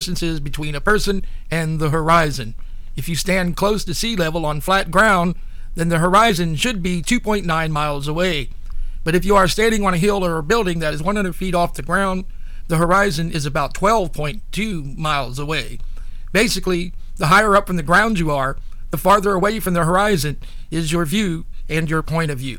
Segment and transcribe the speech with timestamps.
[0.00, 2.54] distances between a person and the horizon.
[2.96, 5.34] If you stand close to sea level on flat ground,
[5.74, 8.48] then the horizon should be 2.9 miles away.
[9.04, 11.54] But if you are standing on a hill or a building that is 100 feet
[11.54, 12.24] off the ground,
[12.68, 15.78] the horizon is about 12.2 miles away.
[16.32, 18.56] Basically, the higher up from the ground you are,
[18.90, 20.38] the farther away from the horizon
[20.70, 22.58] is your view and your point of view.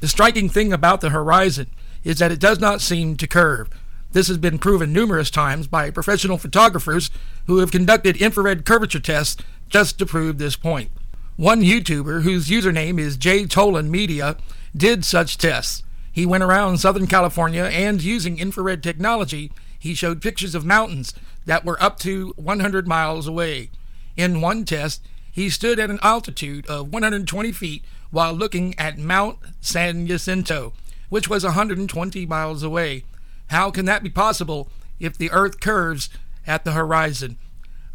[0.00, 1.66] The striking thing about the horizon
[2.04, 3.68] is that it does not seem to curve.
[4.12, 7.10] This has been proven numerous times by professional photographers
[7.46, 10.90] who have conducted infrared curvature tests just to prove this point.
[11.36, 14.36] One YouTuber, whose username is J Tolan Media,
[14.76, 15.84] did such tests.
[16.12, 21.14] He went around Southern California and using infrared technology, he showed pictures of mountains
[21.46, 23.70] that were up to 100 miles away.
[24.16, 29.38] In one test, he stood at an altitude of 120 feet while looking at Mount
[29.60, 30.72] San Jacinto,
[31.08, 33.04] which was 120 miles away.
[33.50, 34.68] How can that be possible
[35.00, 36.08] if the Earth curves
[36.46, 37.36] at the horizon?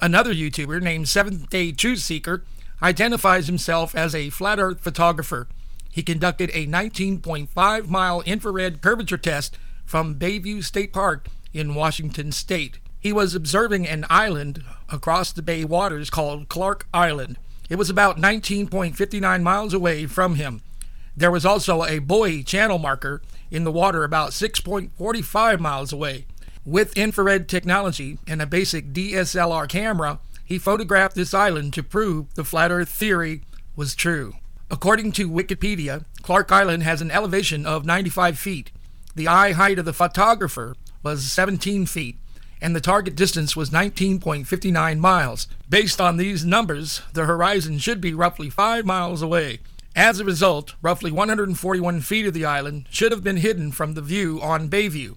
[0.01, 2.43] Another YouTuber named Seventh Day Truth Seeker
[2.81, 5.47] identifies himself as a flat Earth photographer.
[5.89, 12.79] He conducted a 19.5 mile infrared curvature test from Bayview State Park in Washington State.
[12.99, 17.37] He was observing an island across the bay waters called Clark Island.
[17.69, 20.61] It was about 19.59 miles away from him.
[21.15, 26.25] There was also a buoy channel marker in the water about 6.45 miles away.
[26.65, 32.43] With infrared technology and a basic DSLR camera, he photographed this island to prove the
[32.43, 33.41] flat earth theory
[33.75, 34.33] was true.
[34.71, 38.71] According to Wikipedia, Clark Island has an elevation of 95 feet.
[39.15, 42.17] The eye height of the photographer was 17 feet,
[42.61, 45.47] and the target distance was 19.59 miles.
[45.69, 49.59] Based on these numbers, the horizon should be roughly 5 miles away.
[49.95, 54.01] As a result, roughly 141 feet of the island should have been hidden from the
[54.01, 55.15] view on Bayview.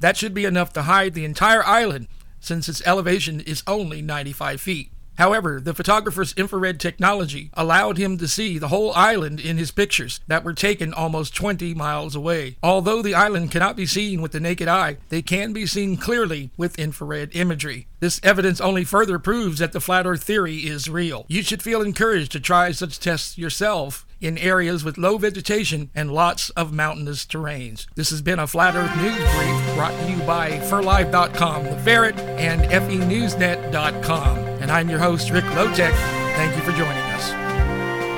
[0.00, 2.06] That should be enough to hide the entire island
[2.38, 4.90] since its elevation is only 95 feet.
[5.16, 10.20] However, the photographer's infrared technology allowed him to see the whole island in his pictures
[10.28, 12.56] that were taken almost 20 miles away.
[12.62, 16.50] Although the island cannot be seen with the naked eye, they can be seen clearly
[16.58, 17.86] with infrared imagery.
[18.00, 21.26] This evidence only further proves that the flat earth theory is real.
[21.28, 26.12] You should feel encouraged to try such tests yourself in areas with low vegetation and
[26.12, 27.86] lots of mountainous terrains.
[27.94, 32.18] This has been a Flat Earth News Brief brought to you by FERLive.com, The Ferret,
[32.18, 34.38] and FENewsNet.com.
[34.38, 35.94] And I'm your host, Rick Lotek.
[36.36, 37.30] Thank you for joining us.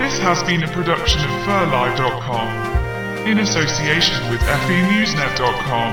[0.01, 5.93] This has been a production of FERLive.com in association with FENewsNet.com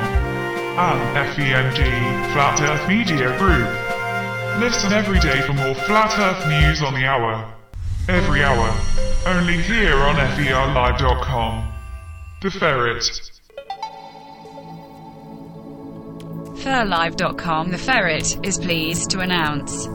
[0.79, 3.69] and FEMG Flat Earth Media Group.
[4.59, 7.58] Listen every day for more Flat Earth news on the hour.
[8.09, 8.75] Every hour.
[9.27, 11.71] Only here on FERLive.com.
[12.41, 13.03] The Ferret.
[16.57, 19.85] FERLive.com The Ferret is pleased to announce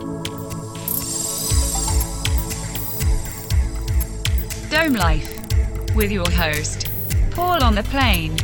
[4.70, 6.86] Dome Life with your host,
[7.32, 8.36] Paul on the Plane.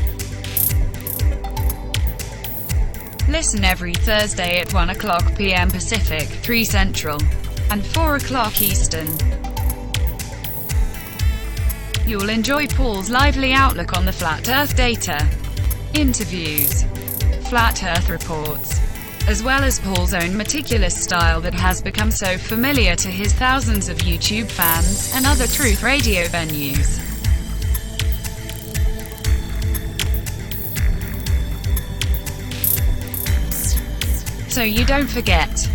[3.28, 5.70] Listen every Thursday at 1 o'clock p.m.
[5.70, 7.20] Pacific, 3 Central,
[7.70, 9.06] and 4 o'clock Eastern.
[12.10, 15.28] You'll enjoy Paul's lively outlook on the flat Earth data,
[15.94, 16.82] interviews,
[17.48, 18.80] flat Earth reports,
[19.28, 23.88] as well as Paul's own meticulous style that has become so familiar to his thousands
[23.88, 26.98] of YouTube fans and other Truth Radio venues.
[34.50, 35.70] So you don't forget.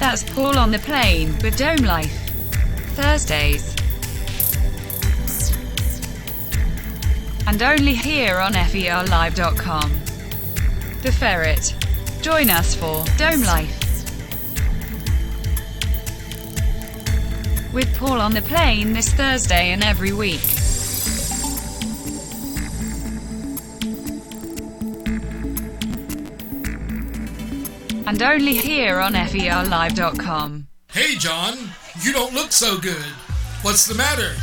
[0.00, 2.28] That's Paul on the plane with Dome Life.
[2.96, 3.76] Thursdays.
[7.48, 9.90] And only here on FERLive.com.
[11.02, 11.74] The Ferret.
[12.20, 13.82] Join us for Dome Life.
[17.72, 20.40] With Paul on the plane this Thursday and every week.
[28.08, 30.66] And only here on FERLive.com.
[30.90, 31.56] Hey, John,
[32.02, 33.06] you don't look so good.
[33.62, 34.34] What's the matter?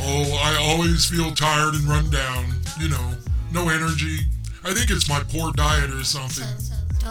[0.00, 2.46] Oh, I always feel tired and run down.
[2.78, 3.10] You know,
[3.52, 4.18] no energy.
[4.64, 6.46] I think it's my poor diet or something.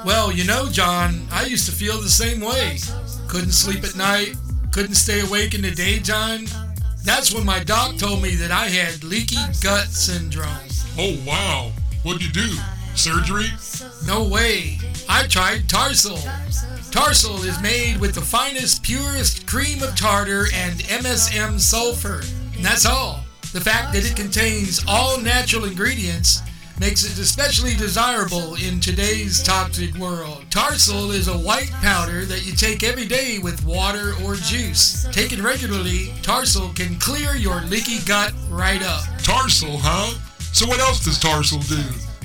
[0.06, 2.78] Well, you know, John, I used to feel the same way.
[3.28, 4.36] Couldn't sleep at night,
[4.72, 6.46] couldn't stay awake in the daytime.
[7.04, 10.48] That's when my doc told me that I had leaky gut syndrome.
[10.98, 11.72] Oh, wow.
[12.04, 12.56] What'd you do?
[12.96, 13.48] Surgery?
[14.06, 14.80] No way.
[15.10, 16.18] I tried Tarsal.
[16.92, 22.22] Tarsal is made with the finest, purest cream of tartar and MSM sulfur.
[22.58, 23.22] And that's all.
[23.54, 26.42] The fact that it contains all natural ingredients
[26.80, 30.44] makes it especially desirable in today's toxic world.
[30.50, 35.08] Tarsal is a white powder that you take every day with water or juice.
[35.12, 39.06] Taken regularly, Tarsal can clear your leaky gut right up.
[39.24, 40.18] Tarsal, huh?
[40.54, 41.82] So what else does Tarsal do?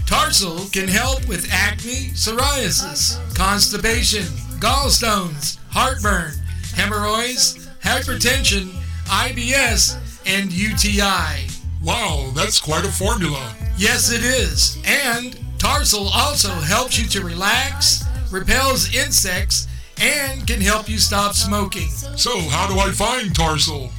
[0.07, 4.25] Tarsal can help with acne, psoriasis, constipation,
[4.61, 6.33] gallstones, heartburn,
[6.75, 8.69] hemorrhoids, hypertension,
[9.07, 11.49] IBS, and UTI.
[11.83, 13.55] Wow, that's quite a formula.
[13.77, 14.79] Yes, it is.
[14.85, 19.67] And Tarsal also helps you to relax, repels insects,
[20.01, 21.89] and can help you stop smoking.
[22.17, 23.91] So, how do I find Tarsal?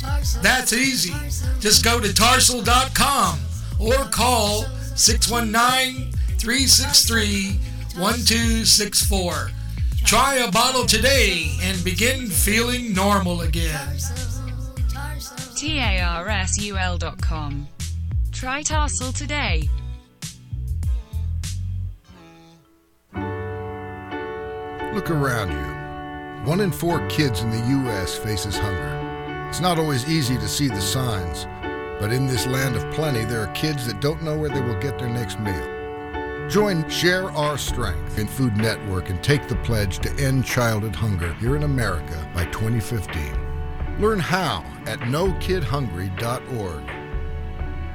[0.42, 1.14] That's easy.
[1.60, 3.40] Just go to tarsal.com
[3.80, 4.64] or call
[4.96, 7.60] 619 363
[7.98, 9.52] 1264.
[10.06, 13.98] Try a bottle today and begin feeling normal again.
[15.56, 17.68] TARSUL.com.
[18.32, 19.70] Try Tarsal today.
[24.94, 26.50] Look around you.
[26.50, 28.18] One in four kids in the U.S.
[28.18, 29.48] faces hunger.
[29.50, 31.46] It's not always easy to see the signs,
[32.00, 34.80] but in this land of plenty, there are kids that don't know where they will
[34.80, 35.70] get their next meal.
[36.50, 41.34] Join Share Our Strength in Food Network and take the pledge to end childhood hunger
[41.36, 43.43] here in America by 2015.
[44.00, 46.84] Learn how at nokidhungry.org.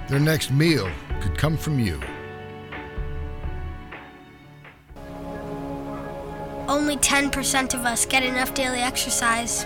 [0.09, 0.89] Their next meal
[1.21, 2.01] could come from you.
[6.69, 9.65] Only 10% of us get enough daily exercise.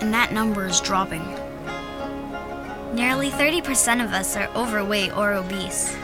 [0.00, 1.24] And that number is dropping.
[2.94, 5.96] Nearly 30% of us are overweight or obese.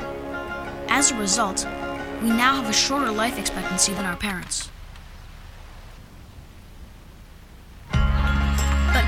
[0.89, 1.67] As a result,
[2.21, 4.72] we now have a shorter life expectancy than our parents.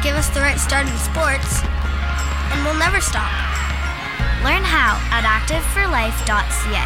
[0.05, 1.65] Give us the right start in sports,
[2.53, 3.33] and we'll never stop.
[4.45, 6.85] Learn how at activeforlife.ca.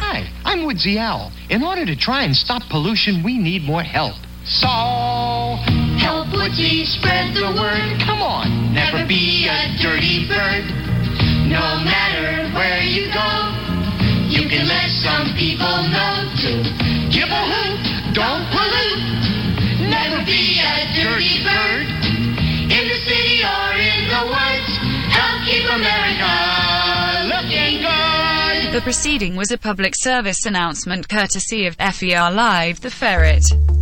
[0.00, 1.32] Hi, I'm Woodsy Owl.
[1.50, 4.14] In order to try and stop pollution, we need more help.
[4.46, 4.72] So,
[6.00, 8.00] help Woodsy spread the word.
[8.00, 10.64] Come on, never be a dirty bird.
[11.44, 13.28] No matter where you go,
[14.32, 16.64] you can let some people know to
[17.12, 19.90] give a hoot, don't pollute.
[19.92, 21.99] Never be a dirty bird.
[25.70, 28.72] America looking good.
[28.72, 33.79] The proceeding was a public service announcement courtesy of FER Live The Ferret.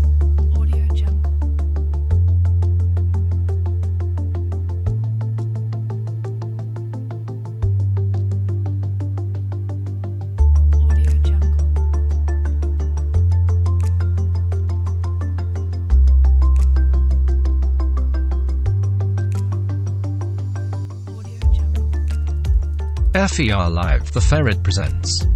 [23.26, 25.26] FER Live The Ferret presents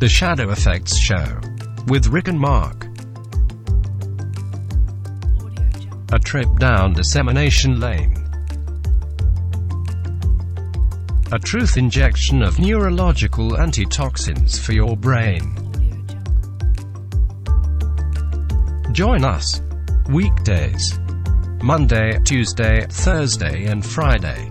[0.00, 1.40] The Shadow FX Show
[1.86, 2.84] with Rick and Mark.
[6.12, 8.22] A trip down dissemination lane.
[11.32, 15.56] A truth injection of neurological antitoxins for your brain.
[18.92, 19.62] Join us.
[20.10, 21.00] Weekdays.
[21.62, 24.50] Monday, Tuesday, Thursday, and Friday.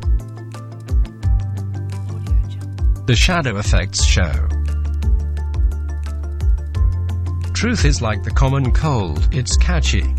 [3.07, 4.31] The Shadow FX Show.
[7.53, 10.15] Truth is like the common cold, it's catchy.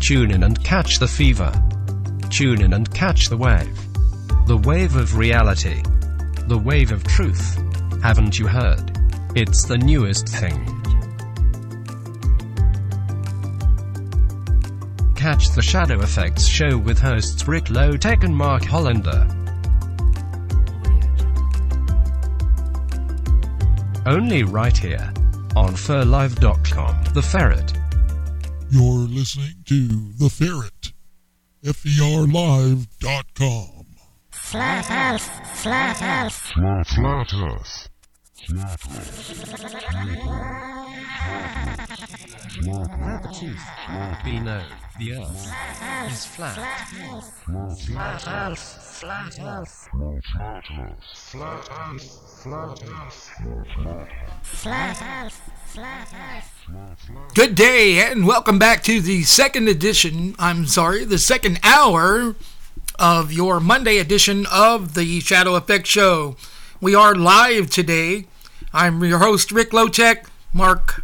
[0.00, 1.52] Tune in and catch the fever.
[2.30, 3.78] Tune in and catch the wave.
[4.46, 5.82] The wave of reality.
[6.48, 7.62] The wave of truth.
[8.02, 8.96] Haven't you heard?
[9.34, 10.64] It's the newest thing.
[15.16, 19.41] Catch the Shadow FX Show with hosts Rick Lowtech and Mark Hollander.
[24.04, 25.12] Only right here
[25.54, 27.04] on ferlive.com.
[27.14, 27.72] The Ferret.
[28.70, 30.92] You're listening to The Ferret.
[31.62, 32.86] FERLive.com.
[34.32, 35.30] Flat Earth,
[35.62, 36.34] Flat Earth.
[36.34, 37.88] Flat, flat Earth.
[38.48, 38.80] Flat
[42.66, 43.68] Let the truth
[44.24, 44.64] be known.
[44.98, 45.52] The Earth
[46.12, 46.54] is flat.
[46.54, 48.58] Flat Earth, Flat Earth.
[49.00, 49.88] Flat Earth.
[51.14, 54.10] Flat Earth, Flat Earth.
[54.42, 57.34] Flat Earth, Flat Earth.
[57.34, 62.36] Good day, and welcome back to the second edition, I'm sorry, the second hour
[62.98, 66.36] of your Monday edition of the Shadow Effect Show.
[66.82, 68.26] We are live today.
[68.74, 70.26] I'm your host, Rick Lowtech.
[70.52, 71.02] Mark,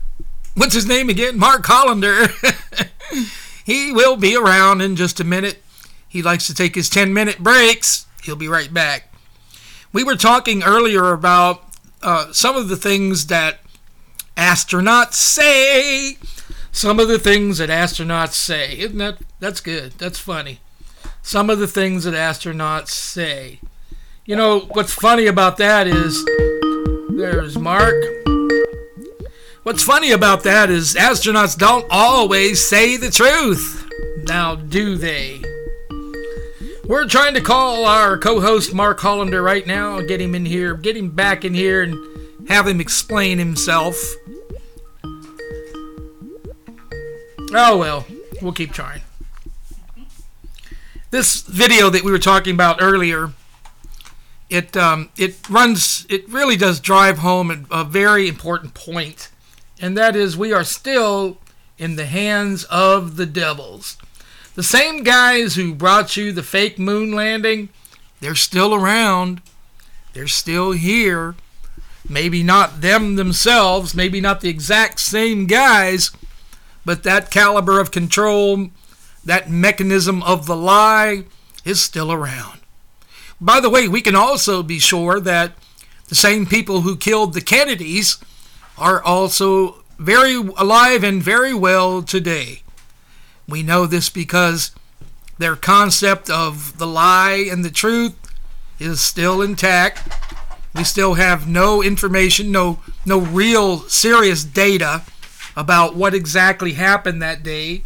[0.55, 1.39] what's his name again?
[1.39, 2.29] Mark Hollander.
[3.69, 5.63] he will be around in just a minute.
[6.09, 8.07] He likes to take his 10 minute breaks.
[8.23, 9.13] He'll be right back.
[9.93, 11.65] We were talking earlier about
[12.03, 13.59] uh, some of the things that
[14.39, 16.17] astronauts say.
[16.73, 18.79] Some of the things that astronauts say.
[18.79, 19.93] Isn't that that's good?
[19.99, 20.61] That's funny.
[21.21, 23.61] Some of the things that astronauts say.
[24.25, 26.25] You know what's funny about that is
[27.11, 27.95] there's Mark.
[29.69, 33.87] What's funny about that is astronauts don't always say the truth.
[34.23, 35.43] Now, do they?
[36.87, 40.73] We're trying to call our co host Mark Hollander right now, get him in here,
[40.73, 44.03] get him back in here, and have him explain himself.
[47.53, 48.07] Oh well,
[48.41, 49.03] we'll keep trying.
[51.11, 53.35] This video that we were talking about earlier,
[54.49, 59.29] it um, it runs, it really does drive home a very important point,
[59.81, 61.39] and that is we are still
[61.79, 63.97] in the hands of the devils.
[64.55, 67.69] The same guys who brought you the fake moon landing,
[68.21, 69.41] they're still around.
[70.13, 71.37] They're still here.
[72.09, 76.11] Maybe not them themselves, maybe not the exact same guys,
[76.85, 78.71] but that caliber of control,
[79.25, 81.25] that mechanism of the lie
[81.65, 82.61] is still around.
[83.41, 85.53] By the way, we can also be sure that
[86.09, 88.19] the same people who killed the Kennedys
[88.79, 92.63] are also very alive and very well today.
[93.49, 94.73] We know this because
[95.39, 98.15] their concept of the lie and the truth
[98.79, 100.13] is still intact.
[100.75, 105.03] We still have no information, no no real serious data
[105.57, 107.83] about what exactly happened that day.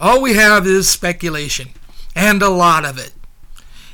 [0.00, 1.68] All we have is speculation,
[2.14, 3.12] and a lot of it.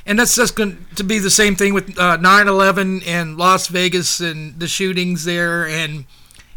[0.05, 4.19] And that's just going to be the same thing with uh, 9/11 and Las Vegas
[4.19, 6.05] and the shootings there, and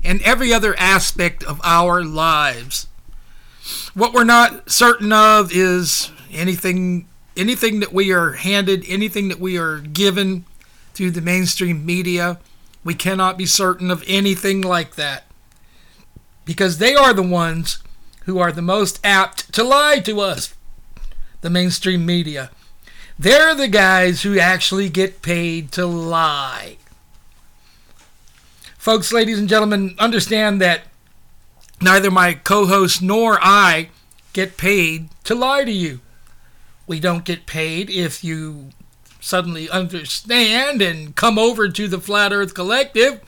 [0.03, 2.87] and every other aspect of our lives.
[3.95, 9.59] What we're not certain of is anything anything that we are handed, anything that we
[9.59, 10.45] are given
[10.95, 12.39] through the mainstream media.
[12.85, 15.25] We cannot be certain of anything like that
[16.45, 17.79] because they are the ones
[18.25, 20.55] who are the most apt to lie to us,
[21.41, 22.51] the mainstream media.
[23.19, 26.77] They're the guys who actually get paid to lie.
[28.77, 30.83] Folks, ladies and gentlemen, understand that
[31.81, 33.89] neither my co host nor I
[34.33, 36.01] get paid to lie to you.
[36.87, 38.71] We don't get paid if you
[39.21, 43.21] suddenly understand and come over to the Flat Earth Collective.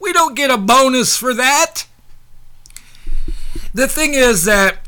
[0.00, 1.84] We don't get a bonus for that.
[3.72, 4.78] The thing is that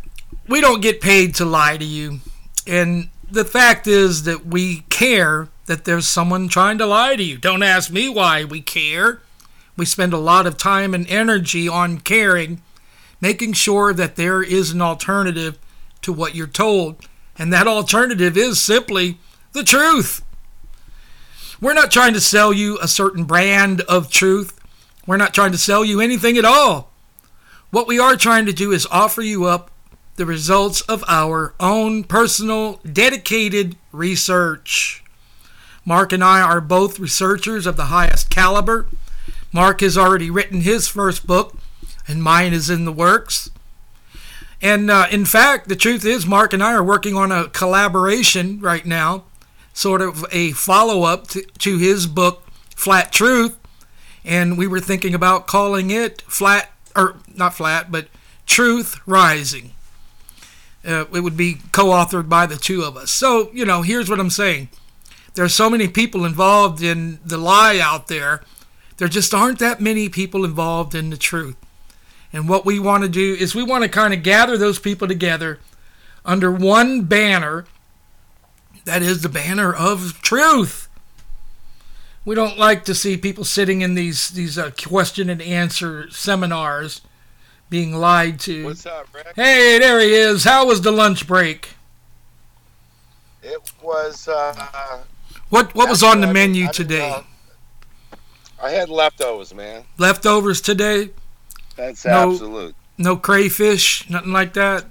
[0.48, 2.20] we don't get paid to lie to you.
[2.66, 7.38] And the fact is that we care that there's someone trying to lie to you.
[7.38, 9.20] Don't ask me why we care.
[9.76, 12.60] We spend a lot of time and energy on caring,
[13.20, 15.58] making sure that there is an alternative
[16.02, 17.06] to what you're told.
[17.38, 19.18] And that alternative is simply
[19.52, 20.22] the truth.
[21.60, 24.58] We're not trying to sell you a certain brand of truth.
[25.06, 26.90] We're not trying to sell you anything at all.
[27.70, 29.70] What we are trying to do is offer you up
[30.20, 35.02] the results of our own personal, dedicated research.
[35.82, 38.86] Mark and I are both researchers of the highest caliber.
[39.50, 41.56] Mark has already written his first book,
[42.06, 43.48] and mine is in the works.
[44.60, 48.60] And uh, in fact, the truth is, Mark and I are working on a collaboration
[48.60, 49.24] right now,
[49.72, 52.42] sort of a follow up to, to his book,
[52.76, 53.56] Flat Truth.
[54.22, 58.08] And we were thinking about calling it Flat, or not Flat, but
[58.44, 59.72] Truth Rising.
[60.86, 63.10] Uh, it would be co authored by the two of us.
[63.10, 64.68] So, you know, here's what I'm saying
[65.34, 68.42] there are so many people involved in the lie out there,
[68.96, 71.56] there just aren't that many people involved in the truth.
[72.32, 75.08] And what we want to do is we want to kind of gather those people
[75.08, 75.58] together
[76.24, 77.66] under one banner
[78.84, 80.88] that is the banner of truth.
[82.24, 87.00] We don't like to see people sitting in these these uh, question and answer seminars
[87.70, 88.64] being lied to.
[88.64, 89.28] What's up, Rick?
[89.36, 90.44] Hey, there he is.
[90.44, 91.70] How was the lunch break?
[93.42, 94.28] It was.
[94.28, 95.02] Uh,
[95.48, 97.10] what what was on the I menu today?
[97.10, 97.22] uh,
[98.62, 99.84] I had leftovers, man.
[99.96, 101.10] Leftovers today?
[101.76, 102.32] That's No.
[102.32, 102.74] absolute.
[102.98, 104.84] No crayfish, nothing like that.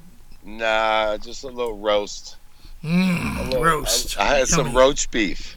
[0.43, 2.37] Nah, just a little roast.
[2.83, 4.17] Mm, A little- roast.
[4.19, 4.77] I, I had some Yummy.
[4.79, 5.55] roach beef.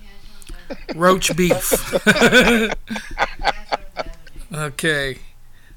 [0.94, 1.72] roach beef.
[4.52, 5.18] okay.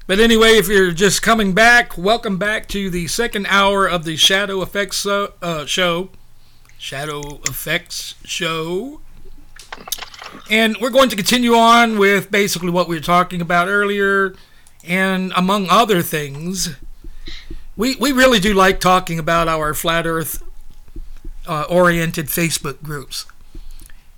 [0.06, 4.14] But anyway, if you're just coming back, welcome back to the second hour of the
[4.14, 6.10] Shadow FX uh, show.
[6.78, 9.00] Shadow FX show.
[10.48, 14.36] And we're going to continue on with basically what we were talking about earlier.
[14.84, 16.76] And among other things,
[17.76, 20.40] we, we really do like talking about our flat earth
[21.48, 23.26] uh, oriented Facebook groups.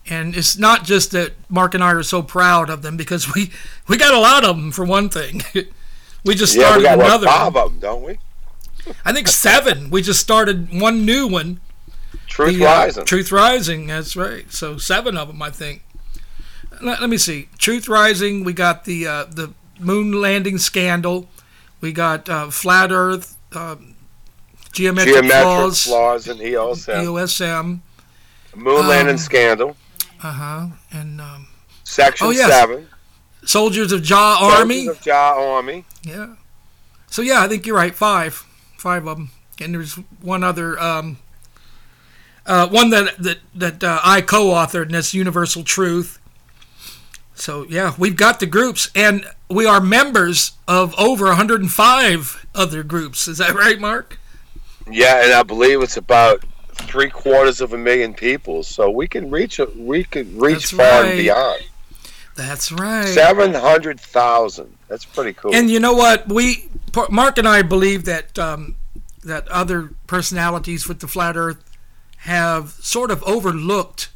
[0.07, 3.50] And it's not just that Mark and I are so proud of them because we
[3.88, 5.42] we got a lot of them for one thing.
[6.25, 7.27] we just Yeah, started we got another.
[7.27, 7.65] five one.
[7.65, 8.19] of them, don't we?
[9.05, 9.91] I think seven.
[9.91, 11.61] We just started one new one.
[12.27, 13.05] Truth The, uh, Rising.
[13.05, 13.87] Truth Rising.
[13.87, 14.51] That's right.
[14.53, 15.83] So seven of them, I think.
[16.83, 17.49] Let, let me see.
[17.59, 18.45] Truth Rising.
[18.45, 21.29] We got the uh, the moon landing scandal.
[21.81, 23.37] We got uh, flat Earth.
[23.53, 23.95] Um,
[24.73, 25.85] geometric, Geometric flaws.
[25.85, 27.05] flaws and EOSM.
[27.05, 27.81] EOSM.
[28.55, 29.77] Moon landing um, scandal.
[30.23, 30.67] Uh huh.
[30.93, 31.49] And um,
[31.85, 32.51] Section oh, yes.
[32.51, 32.89] seven.
[33.49, 34.87] Soldiers of Jah Soldiers Army.
[34.88, 35.85] of Jah Army.
[36.02, 36.35] Yeah.
[37.07, 37.95] So yeah, I think you're right.
[37.95, 38.35] Five,
[38.76, 41.17] five of them, and there's one other, um,
[42.45, 46.19] uh, one that that that uh, I co-authored, and that's Universal Truth.
[47.35, 53.26] So yeah, we've got the groups, and we are members of over 105 other groups.
[53.28, 54.19] Is that right, Mark?
[54.90, 58.62] Yeah, and I believe it's about three quarters of a million people.
[58.62, 61.09] So we can reach a, we can reach That's far right.
[61.12, 61.62] and beyond.
[62.38, 63.09] That's right.
[63.09, 64.73] Seven hundred thousand.
[64.87, 65.52] That's pretty cool.
[65.52, 66.28] And you know what?
[66.28, 66.68] We
[67.11, 68.76] Mark and I believe that um,
[69.25, 71.64] that other personalities with the flat Earth
[72.18, 74.11] have sort of overlooked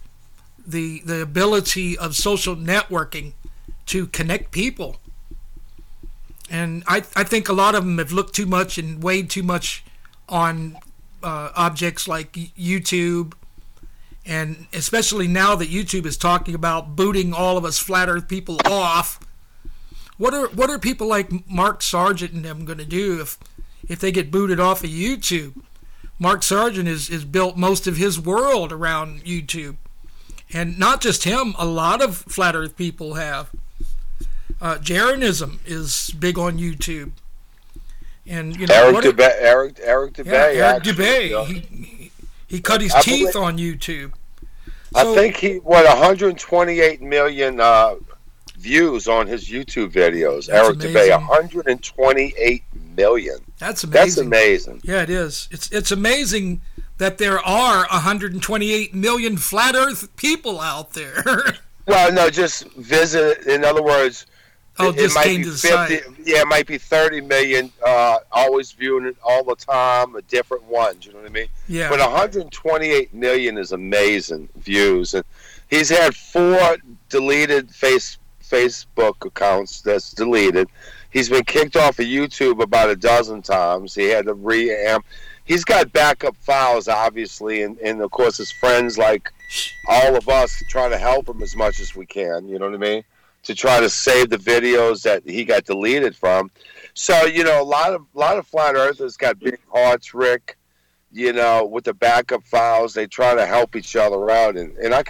[0.64, 3.33] the the ability of social networking
[3.87, 5.00] to connect people.
[6.49, 9.43] And I I think a lot of them have looked too much and weighed too
[9.43, 9.85] much
[10.29, 10.79] on
[11.25, 13.33] uh, objects like YouTube.
[14.25, 18.59] And especially now that YouTube is talking about booting all of us flat Earth people
[18.64, 19.19] off,
[20.17, 23.38] what are what are people like Mark Sargent and them going to do if
[23.88, 25.61] if they get booted off of YouTube?
[26.21, 29.76] Mark Sargent is is built most of his world around YouTube,
[30.52, 31.55] and not just him.
[31.59, 33.50] A lot of flat Earth people have.
[34.61, 37.11] Uh, Jeranism is big on YouTube,
[38.25, 40.26] and you know Eric Dubay, Eric Eric Dubay.
[40.26, 41.25] yeah, Eric actually, Dubay.
[41.25, 41.45] you know.
[41.45, 42.02] He,
[42.57, 44.13] he, cut his I teeth believe- on YouTube.
[44.95, 47.95] I think he what 128 million uh,
[48.59, 50.49] views on his YouTube videos.
[50.51, 51.11] Eric amazing.
[51.13, 52.63] 128
[52.97, 53.37] million.
[53.59, 54.01] That's amazing.
[54.03, 54.81] That's amazing.
[54.85, 55.49] Yeah, it is.
[55.51, 56.61] It's it's amazing
[56.99, 61.25] that there are 128 million flat Earth people out there.
[61.85, 63.45] Well, no, just visit.
[63.49, 64.27] In other words,
[64.83, 66.03] Oh, it, just it might came be to the 50, site.
[66.25, 67.73] Yeah, it might be 30 million.
[67.85, 71.07] Uh, always viewing it all the time, a different ones.
[71.07, 71.49] You know what I mean?
[71.68, 71.88] Yeah.
[71.88, 75.25] But 128 million is amazing views, and
[75.68, 76.77] he's had four
[77.09, 80.68] deleted face Facebook accounts that's deleted.
[81.11, 83.95] He's been kicked off of YouTube about a dozen times.
[83.95, 85.03] He had to reamp.
[85.45, 89.31] He's got backup files, obviously, and, and of course his friends, like
[89.88, 92.49] all of us, try to help him as much as we can.
[92.49, 93.05] You know what I mean?
[93.44, 96.50] To try to save the videos that he got deleted from.
[96.94, 100.57] So you know, a lot of a lot of flat earthers got big hearts, Rick.
[101.11, 104.94] You know, with the backup files, they try to help each other out, and, and
[104.94, 105.02] I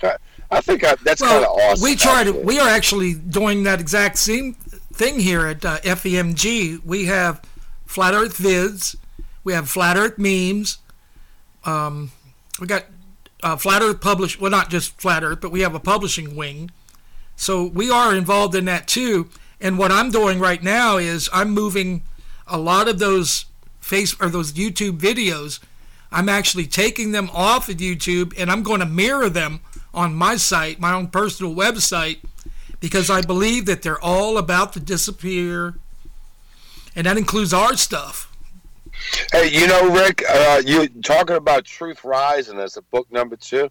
[0.53, 1.83] I think I, that's kind of awesome.
[1.83, 2.31] we try to.
[2.31, 2.45] actually.
[2.45, 6.85] We are actually doing that exact same thing here at uh, FEMG.
[6.85, 7.43] We have
[7.87, 8.95] flat Earth vids.
[9.45, 10.79] We have flat Earth memes.
[11.65, 12.13] Um,
[12.61, 12.85] we got
[13.43, 14.39] uh, flat Earth publish.
[14.39, 16.71] Well, not just flat Earth, but we have a publishing wing.
[17.43, 19.29] So we are involved in that too.
[19.61, 22.05] And what I'm doing right now is I'm moving
[22.47, 23.47] a lot of those
[23.81, 25.59] face or those YouTube videos.
[26.13, 29.59] I'm actually taking them off of YouTube and I'm going to mirror them
[29.93, 32.21] on my site, my own personal website,
[32.79, 35.75] because I believe that they're all about to disappear.
[36.95, 38.33] And that includes our stuff.
[39.33, 43.69] Hey, you know, Rick, uh, you talking about Truth Rising as a book number two.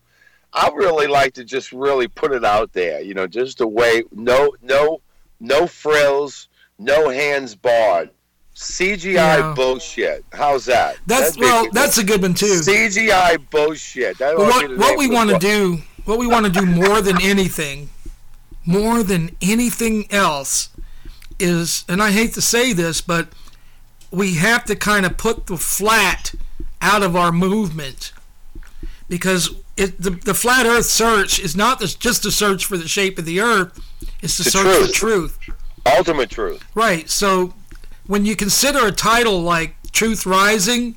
[0.54, 3.02] I really like to just really put it out there.
[3.02, 5.02] You know, just the way no, no,
[5.40, 8.10] no frills, no hands barred.
[8.54, 9.54] CGI Yeah.
[9.56, 10.26] bullshit.
[10.34, 10.98] How's that?
[11.08, 12.62] That's That'd well, that's a good one too.
[12.62, 14.18] CGI bullshit.
[14.18, 17.90] That what what we want to do, what we want to do more than anything,
[18.66, 20.70] more than anything else,
[21.40, 23.30] is, and I hate to say this, but
[24.12, 26.36] we have to kind of put the flat
[26.82, 28.12] out of our movement
[29.08, 32.88] because it, the the flat Earth search is not this, just a search for the
[32.88, 33.80] shape of the Earth;
[34.22, 34.88] it's the, The search truth.
[34.88, 35.40] for truth.
[35.86, 36.64] Ultimate truth.
[36.76, 37.10] Right.
[37.10, 37.54] So
[38.06, 40.96] when you consider a title like Truth Rising,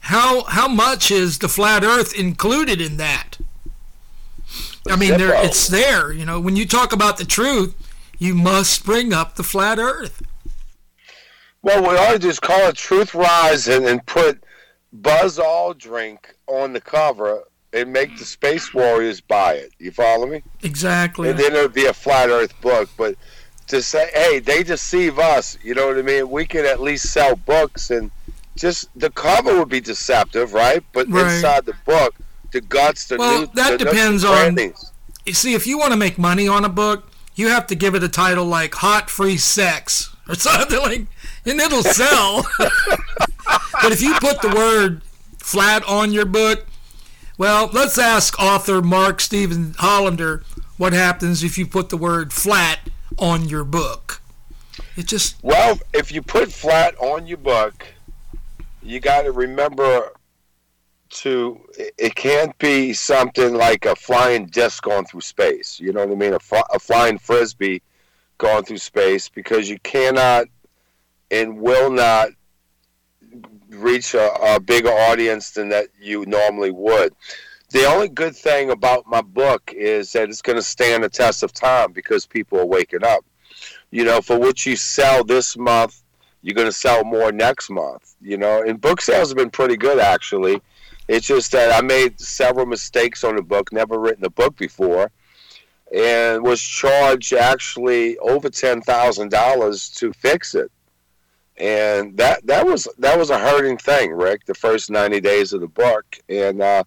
[0.00, 3.38] how how much is the flat earth included in that?
[4.88, 7.74] I mean, there it's there, you know, when you talk about the truth,
[8.18, 10.22] you must bring up the flat earth.
[11.62, 14.44] Well, we ought to just call it Truth Rising and put
[14.92, 19.72] Buzz Aldrin on the cover and make the Space Warriors buy it.
[19.78, 20.42] You follow me?
[20.62, 21.30] Exactly.
[21.30, 22.88] And then it would be a flat Earth book.
[22.96, 23.16] But
[23.66, 26.30] to say, hey, they deceive us, you know what I mean?
[26.30, 28.10] We could at least sell books and
[28.56, 30.82] just the cover would be deceptive, right?
[30.92, 31.34] But Right.
[31.34, 32.14] inside the book,
[32.52, 34.56] the guts, the Well, new, that the depends on-
[35.26, 37.96] you see, if you want to make money on a book, you have to give
[37.96, 41.06] it a title like "Hot Free Sex" or something like,
[41.46, 42.46] and it'll sell.
[42.58, 45.02] but if you put the word
[45.38, 46.64] "flat" on your book,
[47.36, 50.42] well, let's ask author Mark Stephen Hollander
[50.76, 52.80] what happens if you put the word "flat"
[53.18, 54.20] on your book.
[54.96, 57.86] It just well, if you put "flat" on your book,
[58.82, 60.12] you got to remember
[61.10, 65.78] to it can't be something like a flying disc going through space.
[65.80, 66.32] You know what I mean?
[66.32, 66.40] A,
[66.74, 67.82] a flying frisbee
[68.38, 70.46] going through space because you cannot
[71.30, 72.30] and will not
[73.74, 77.14] reach a, a bigger audience than that you normally would.
[77.70, 81.42] The only good thing about my book is that it's going to stand the test
[81.42, 83.24] of time because people are waking up.
[83.90, 86.02] You know, for what you sell this month,
[86.42, 88.14] you're going to sell more next month.
[88.20, 90.60] You know, and book sales have been pretty good actually.
[91.08, 95.10] It's just that I made several mistakes on the book, never written a book before,
[95.94, 100.70] and was charged actually over ten thousand dollars to fix it.
[101.56, 104.44] And that that was that was a hurting thing, Rick.
[104.46, 106.84] The first ninety days of the book, and uh,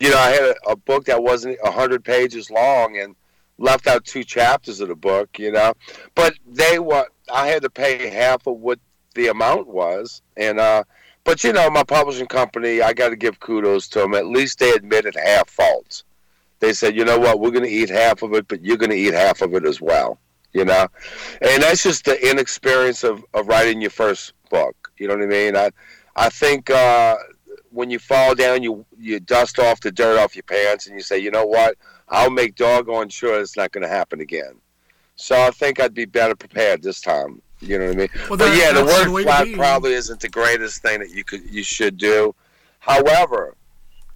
[0.00, 3.14] you know, I had a, a book that wasn't hundred pages long, and
[3.58, 5.38] left out two chapters of the book.
[5.38, 5.74] You know,
[6.16, 8.80] but they were I had to pay half of what
[9.14, 10.82] the amount was, and uh,
[11.24, 14.14] but you know, my publishing company, I got to give kudos to them.
[14.14, 16.04] At least they admitted half faults.
[16.60, 18.90] They said, you know what, we're going to eat half of it, but you're going
[18.90, 20.18] to eat half of it as well.
[20.52, 20.88] You know,
[21.40, 24.90] and that's just the inexperience of, of writing your first book.
[24.98, 25.56] You know what I mean?
[25.56, 25.70] I
[26.16, 27.16] I think uh,
[27.70, 31.02] when you fall down, you you dust off the dirt off your pants, and you
[31.02, 31.76] say, you know what,
[32.08, 34.54] I'll make doggone sure it's not going to happen again.
[35.16, 37.42] So I think I'd be better prepared this time.
[37.60, 38.08] You know what I mean?
[38.28, 41.62] Well, but yeah, the word flat probably isn't the greatest thing that you could you
[41.62, 42.34] should do.
[42.78, 43.54] However,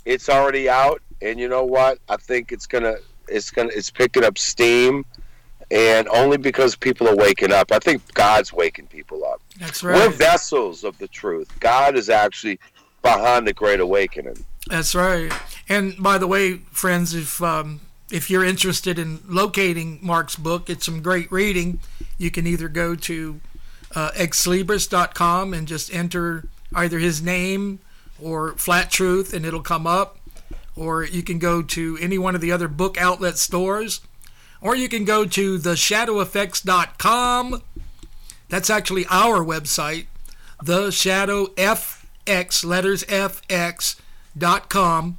[0.05, 1.99] it's already out, and you know what?
[2.09, 2.97] I think it's gonna
[3.29, 5.05] it's gonna it's picking up steam,
[5.71, 7.73] and only because people are waking up.
[7.73, 9.41] I think God's waking people up.
[9.59, 11.49] That's We're vessels of the truth.
[11.61, 12.59] God is actually
[13.03, 14.45] behind the Great Awakening.
[14.69, 15.33] That's right.
[15.69, 20.87] And by the way, friends, if um, if you're interested in locating Mark's book, it's
[20.87, 21.81] some great reading.
[22.19, 23.41] You can either go to
[23.95, 27.81] uh, xlibris.com and just enter either his name
[28.21, 30.19] or Flat Truth, and it'll come up.
[30.77, 34.01] Or you can go to any one of the other book outlet stores,
[34.65, 37.63] or you can go to theshadowfx.com.
[38.49, 40.07] That's actually our website,
[40.63, 44.01] the Shadow FX, letters FX
[44.37, 45.19] dot com.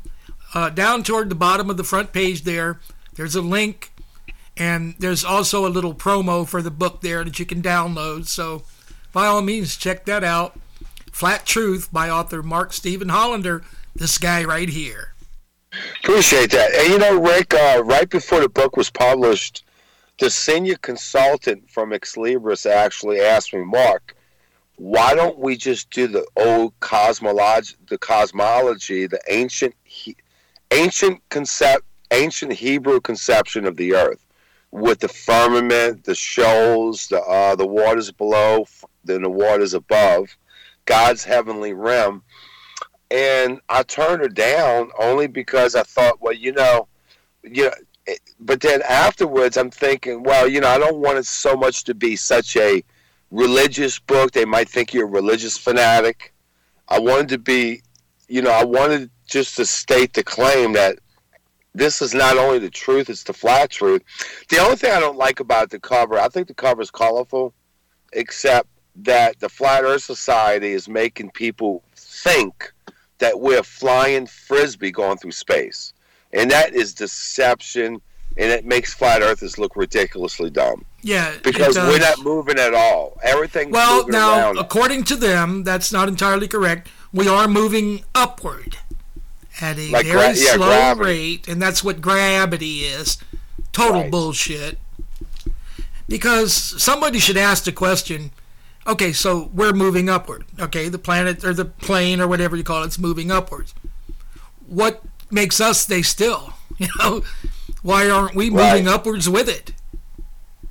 [0.54, 2.80] Uh, down toward the bottom of the front page there,
[3.16, 3.92] there's a link,
[4.58, 8.28] and there's also a little promo for the book there that you can download.
[8.28, 8.64] So,
[9.14, 10.60] by all means, check that out.
[11.12, 13.64] Flat Truth by author Mark Stephen Hollander.
[13.96, 15.15] This guy right here.
[16.00, 16.74] Appreciate that.
[16.74, 19.64] And you know, Rick, uh, right before the book was published,
[20.20, 24.16] the senior consultant from Xlibris actually asked me, Mark,
[24.78, 30.18] why don't we just do the old cosmology, the cosmology, the ancient, he-
[30.72, 34.26] ancient concept, ancient Hebrew conception of the earth,
[34.72, 38.66] with the firmament, the shoals, the uh, the waters below,
[39.06, 40.36] then the waters above,
[40.86, 42.24] God's heavenly realm.
[43.12, 46.88] And I turned her down only because I thought, well, you know,
[47.44, 47.72] you know.
[48.40, 51.96] But then afterwards, I'm thinking, well, you know, I don't want it so much to
[51.96, 52.84] be such a
[53.32, 54.32] religious book.
[54.32, 56.34] They might think you're a religious fanatic.
[56.88, 57.82] I wanted to be,
[58.28, 61.00] you know, I wanted just to state the claim that
[61.74, 64.02] this is not only the truth, it's the flat truth.
[64.50, 67.54] The only thing I don't like about the cover, I think the cover is colorful,
[68.14, 72.72] except that the Flat Earth Society is making people think
[73.20, 75.94] that we're flying frisbee going through space.
[76.34, 78.02] And that is deception,
[78.38, 80.84] and it makes flat earthers look ridiculously dumb.
[81.02, 83.18] Yeah, Because we're not moving at all.
[83.24, 84.58] Everything's Well, now, around.
[84.58, 86.90] according to them, that's not entirely correct.
[87.14, 88.78] We are moving upward
[89.62, 91.06] at a Like very gra- yeah, slow gravity.
[91.06, 93.18] rate, and that's what gravity is.
[93.72, 94.78] Total bullshit.
[96.08, 98.32] Because somebody should ask the question
[98.88, 100.46] okay, so we're moving upward.
[100.60, 103.74] Okay, the planet or the plane or whatever you call it, it's moving upwards.
[104.68, 106.54] What makes us stay still?
[106.78, 107.24] You know,
[107.84, 108.88] why aren't we moving Right.
[108.96, 109.72] upwards with it?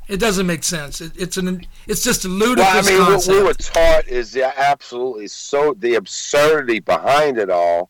[0.07, 1.01] It doesn't make sense.
[1.01, 3.39] It, it's an it's just a ludicrous Well, I mean, what concept.
[3.39, 7.89] we were taught is the absolutely so the absurdity behind it all.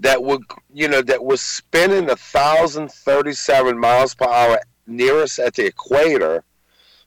[0.00, 0.38] That we're,
[0.74, 6.42] you know, that we're spinning a thousand thirty-seven miles per hour nearest at the equator.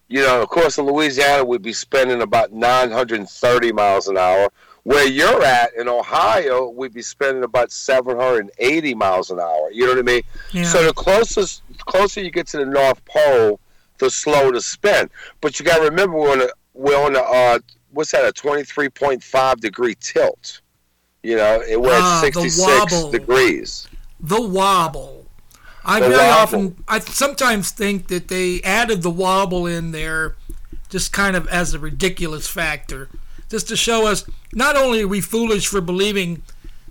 [0.07, 4.07] You know, of course, in Louisiana, we'd be spending about nine hundred and thirty miles
[4.07, 4.49] an hour.
[4.83, 9.71] Where you're at in Ohio, we'd be spending about 780 miles an hour.
[9.71, 10.23] You know what I mean?
[10.51, 10.63] Yeah.
[10.63, 13.61] So the closest, closer you get to the North Pole,
[13.99, 15.09] the slower the spin.
[15.39, 17.59] But you got to remember we're on a we're on a uh,
[17.91, 20.61] what's that a 23.5 degree tilt.
[21.21, 23.87] You know, it, we're at the 66 degrees.
[24.19, 25.22] The wobble.
[25.85, 26.31] I very wobble.
[26.31, 30.35] often, I sometimes think that they added the wobble in there
[30.89, 33.09] just kind of as a ridiculous factor,
[33.49, 36.43] just to show us not only are we foolish for believing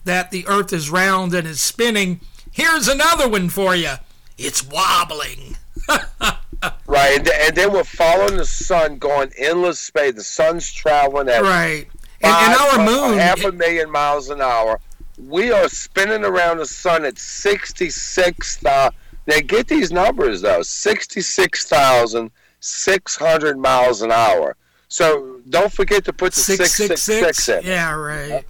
[0.04, 3.94] that the earth is round and is spinning, here's another one for you.
[4.36, 5.56] It's wobbling.
[6.86, 10.14] Right, and, and then we're following the sun going endless space.
[10.14, 11.88] The sun's traveling at Right.
[12.22, 14.78] And, and our moon, half a million miles an hour.
[15.18, 18.94] We are spinning around the sun at 66,000.
[19.26, 24.56] Now, get these numbers, though 66,600 miles an hour.
[24.88, 27.64] So don't forget to put the 666 in.
[27.64, 28.44] Yeah, right.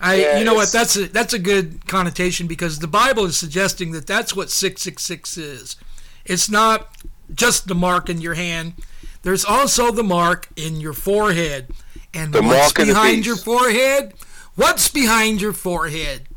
[0.00, 0.72] I, Yeah, you know what?
[0.72, 4.82] That's a that's a good connotation because the Bible is suggesting that that's what six
[4.82, 5.76] six six is.
[6.24, 6.96] It's not
[7.34, 8.74] just the mark in your hand.
[9.22, 11.68] There's also the mark in your forehead.
[12.14, 14.14] And The what's mark of the behind your forehead?
[14.60, 16.28] What's behind your forehead?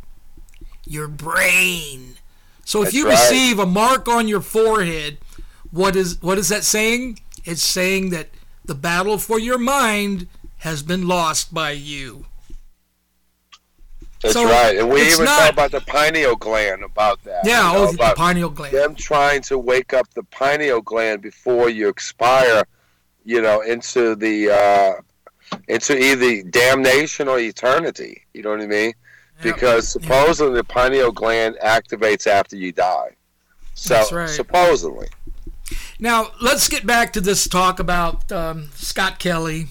[0.85, 2.15] Your brain.
[2.63, 3.11] So if That's you right.
[3.11, 5.17] receive a mark on your forehead,
[5.71, 7.19] what is what is that saying?
[7.43, 8.29] It's saying that
[8.63, 10.27] the battle for your mind
[10.59, 12.25] has been lost by you.
[14.21, 14.77] That's So, right.
[14.77, 17.45] And we even not- talk about the pineal gland about that.
[17.45, 18.73] Yeah, you know, oh, the pineal gland.
[18.73, 22.63] Them trying to wake up the pineal gland before you expire,
[23.25, 25.01] you know, into the uh,
[25.67, 28.23] into either damnation or eternity.
[28.33, 28.93] You know what I mean?
[29.41, 33.15] Because supposedly the pineal gland activates after you die.
[33.73, 34.29] So That's right.
[34.29, 35.07] supposedly.
[35.99, 39.67] Now let's get back to this talk about um, Scott Kelly,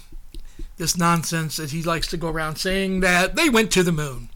[0.76, 4.28] this nonsense that he likes to go around saying that they went to the moon.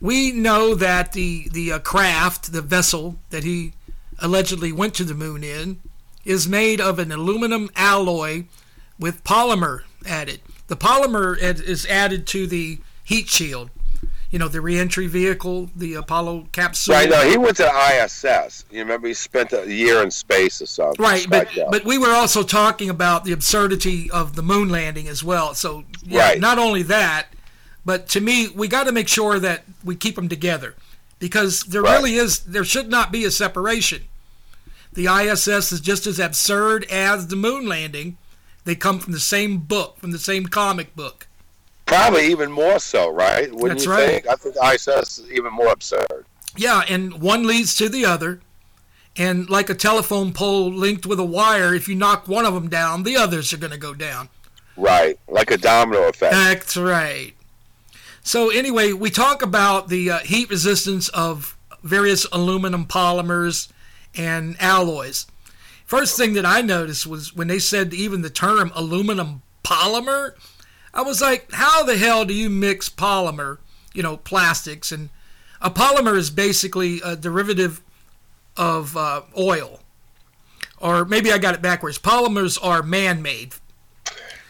[0.00, 3.72] We know that the the uh, craft, the vessel that he
[4.20, 5.80] allegedly went to the moon in,
[6.24, 8.44] is made of an aluminum alloy
[8.98, 10.40] with polymer added.
[10.68, 13.70] The polymer is added to the heat shield.
[14.30, 16.94] You know, the reentry vehicle, the Apollo capsule.
[16.94, 17.08] Right.
[17.08, 17.66] No, he went to
[18.04, 18.66] ISS.
[18.70, 21.02] You remember he spent a year in space or something.
[21.02, 25.24] Right, but but we were also talking about the absurdity of the moon landing as
[25.24, 25.54] well.
[25.54, 26.40] So yeah, Right.
[26.40, 27.28] not only that,
[27.86, 30.74] but to me, we got to make sure that we keep them together
[31.18, 31.94] because there Right.
[31.96, 34.02] really is there should not be a separation.
[34.92, 38.18] The ISS is just as absurd as the moon landing.
[38.68, 41.26] They come from the same book, from the same comic book.
[41.86, 43.50] Probably even more so, right?
[43.50, 44.22] Wouldn't That's you right.
[44.22, 44.26] think?
[44.28, 46.26] I think ISS is even more absurd.
[46.54, 48.42] Yeah, and one leads to the other.
[49.16, 52.68] And like a telephone pole linked with a wire, if you knock one of them
[52.68, 54.28] down, the others are going to go down.
[54.76, 56.34] Right, like a domino effect.
[56.34, 57.32] That's right.
[58.22, 63.72] So anyway, we talk about the uh, heat resistance of various aluminum polymers
[64.14, 65.26] and alloys.
[65.88, 70.32] First thing that I noticed was when they said even the term aluminum polymer,
[70.92, 73.56] I was like, how the hell do you mix polymer,
[73.94, 75.08] you know, plastics and
[75.62, 77.80] a polymer is basically a derivative
[78.54, 79.80] of uh, oil.
[80.76, 81.98] Or maybe I got it backwards.
[81.98, 83.54] Polymers are man-made.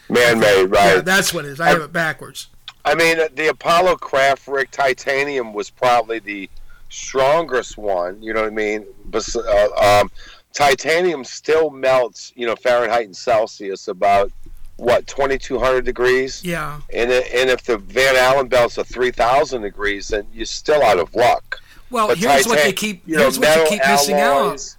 [0.09, 0.95] Man-made, right?
[0.95, 1.61] Yeah, that's what it is.
[1.61, 2.47] I have it backwards.
[2.83, 6.49] I mean, the Apollo craft rig titanium was probably the
[6.89, 8.21] strongest one.
[8.21, 8.85] You know what I mean?
[9.05, 10.11] But uh, um,
[10.53, 14.31] titanium still melts, you know, Fahrenheit and Celsius about
[14.77, 16.43] what 2200 degrees.
[16.43, 16.79] Yeah.
[16.93, 21.13] And and if the Van Allen belts are 3000 degrees, then you're still out of
[21.15, 21.59] luck.
[21.91, 23.01] Well, But here's what they keep.
[23.05, 24.75] you know, here's what you keep missing alloys- out.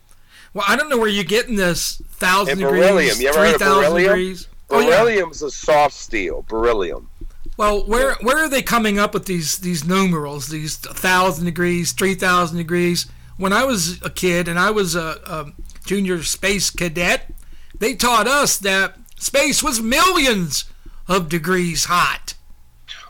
[0.52, 3.20] Well, I don't know where you're getting this thousand degrees, beryllium.
[3.20, 4.08] You ever three heard of thousand beryllium?
[4.10, 4.48] degrees.
[4.70, 5.24] Oh, yeah.
[5.46, 6.44] A soft steel.
[6.48, 7.08] Beryllium.
[7.56, 10.48] Well, where where are they coming up with these these numerals?
[10.48, 13.06] These thousand degrees, three thousand degrees.
[13.40, 15.52] When I was a kid and I was a, a
[15.86, 17.32] junior space cadet,
[17.78, 20.64] they taught us that space was millions
[21.08, 22.34] of degrees hot.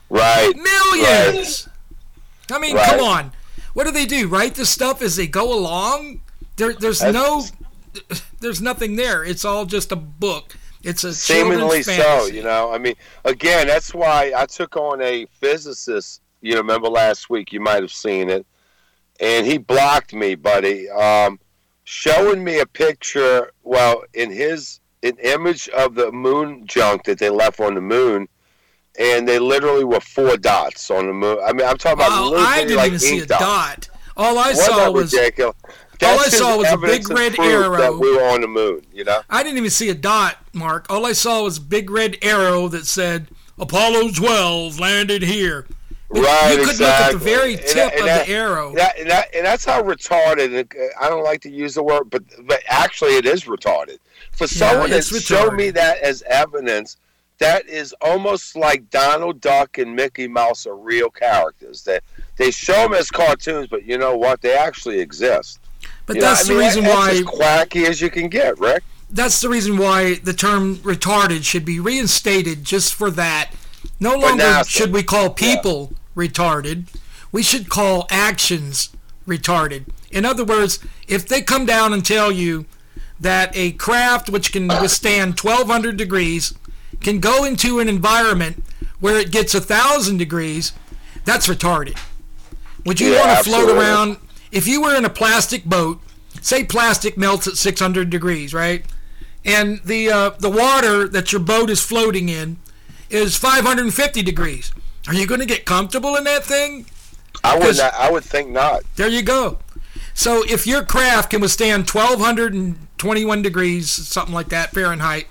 [0.08, 0.52] Right.
[0.54, 1.68] Millions.
[2.48, 2.88] I mean, Right.
[2.90, 3.32] come on.
[3.74, 4.28] What do they do?
[4.28, 6.22] Write the stuff as they go along?
[6.54, 7.42] There, there's no,
[8.40, 9.24] there's nothing there.
[9.24, 10.56] It's all just a book.
[10.84, 12.94] It's a seemingly so you know i mean
[13.26, 17.82] again that's why i took on a physicist you know remember last week you might
[17.82, 18.46] have seen it
[19.20, 21.38] and he blocked me buddy um,
[21.84, 27.30] showing me a picture well in his an image of the moon junk that they
[27.30, 28.28] left on the moon
[28.98, 32.24] and they literally were four dots on the moon i mean i'm talking about Wow,
[32.30, 33.40] literally I didn't like even see a dots.
[33.42, 33.88] dot.
[34.16, 35.56] All I Wasn't saw was ridiculous?
[36.02, 37.76] all I saw was a big red arrow.
[37.76, 40.86] that we were on the moon you know I didn't even see a dot, Mark.
[40.90, 43.28] All I saw was a big red arrow that said
[43.58, 45.66] Apollo 12 landed here.
[46.12, 46.86] Right, You could exactly.
[46.86, 48.74] look at the very tip that- and of that- the arrow.
[48.74, 50.60] That, and, that, and that's how retarded.
[50.74, 53.98] Uh, I don't like to use the word, but but actually, it is retarded.
[54.32, 56.96] For someone it's to show me that as evidence,
[57.38, 61.84] that is almost like Donald Duck and Mickey Mouse are real characters.
[61.84, 62.02] That
[62.36, 64.40] they show them as cartoons, but you know what?
[64.42, 65.60] They actually exist.
[66.06, 68.58] But You know, that's I the mean, reason why as quacky as you can get,
[68.58, 68.82] Rick.
[69.10, 73.52] that's the reason why the term retarded should be reinstated just for that.
[74.00, 76.86] No longer should we call people retarded.
[77.32, 78.90] We should call actions
[79.26, 79.86] retarded.
[80.10, 82.66] In other words, if they come down and tell you
[83.20, 86.54] that a craft which can withstand 1200 degrees
[87.00, 88.62] can go into an environment
[88.98, 90.72] where it gets 1000 degrees,
[91.24, 91.98] that's retarded.
[92.84, 93.84] Would you Yeah, want to float absolutely.
[93.84, 94.16] around
[94.50, 96.00] if you were in a plastic boat?
[96.40, 98.84] Say plastic melts at 600 degrees, right?
[99.44, 102.56] And the uh, the water that your boat is floating in
[103.10, 104.72] is 550 degrees.
[105.08, 106.86] Are you going to get comfortable in that thing?
[107.42, 108.82] I would not, I would think not.
[108.96, 109.58] There you go.
[110.14, 115.26] So if your craft can withstand 1221 degrees, something like that Fahrenheit,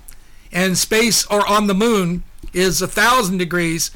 [0.52, 3.92] and space or on the moon is a thousand degrees,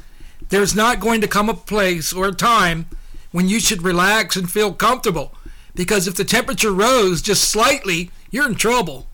[0.50, 2.86] there's not going to come a place or a time
[3.32, 5.34] when you should relax and feel comfortable.
[5.74, 9.08] Because if the temperature rose just slightly, you're in trouble.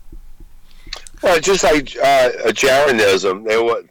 [1.23, 3.43] Well, just like uh, a Jeranism.
[3.43, 3.83] They were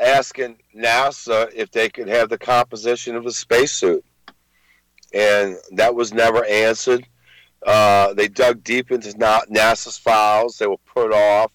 [0.00, 4.04] asking NASA if they could have the composition of a spacesuit,
[5.12, 7.06] and that was never answered.
[7.66, 10.58] Uh, they dug deep into Na- NASA's files.
[10.58, 11.52] They were put off.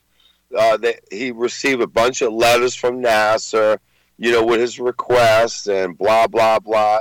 [0.55, 3.77] Uh, they, he received a bunch of letters from NASA,
[4.17, 6.99] you know, with his request and blah blah blah.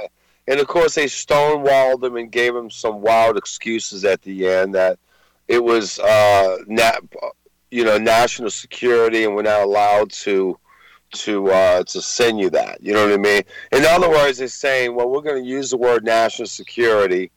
[0.48, 4.74] And of course, they stonewalled him and gave him some wild excuses at the end
[4.74, 4.98] that
[5.48, 6.56] it was uh,
[7.70, 10.58] you know national security and we're not allowed to
[11.12, 12.82] to uh, to send you that.
[12.82, 13.42] You know what I mean?
[13.70, 17.30] In other words, they're saying, well, we're going to use the word national security,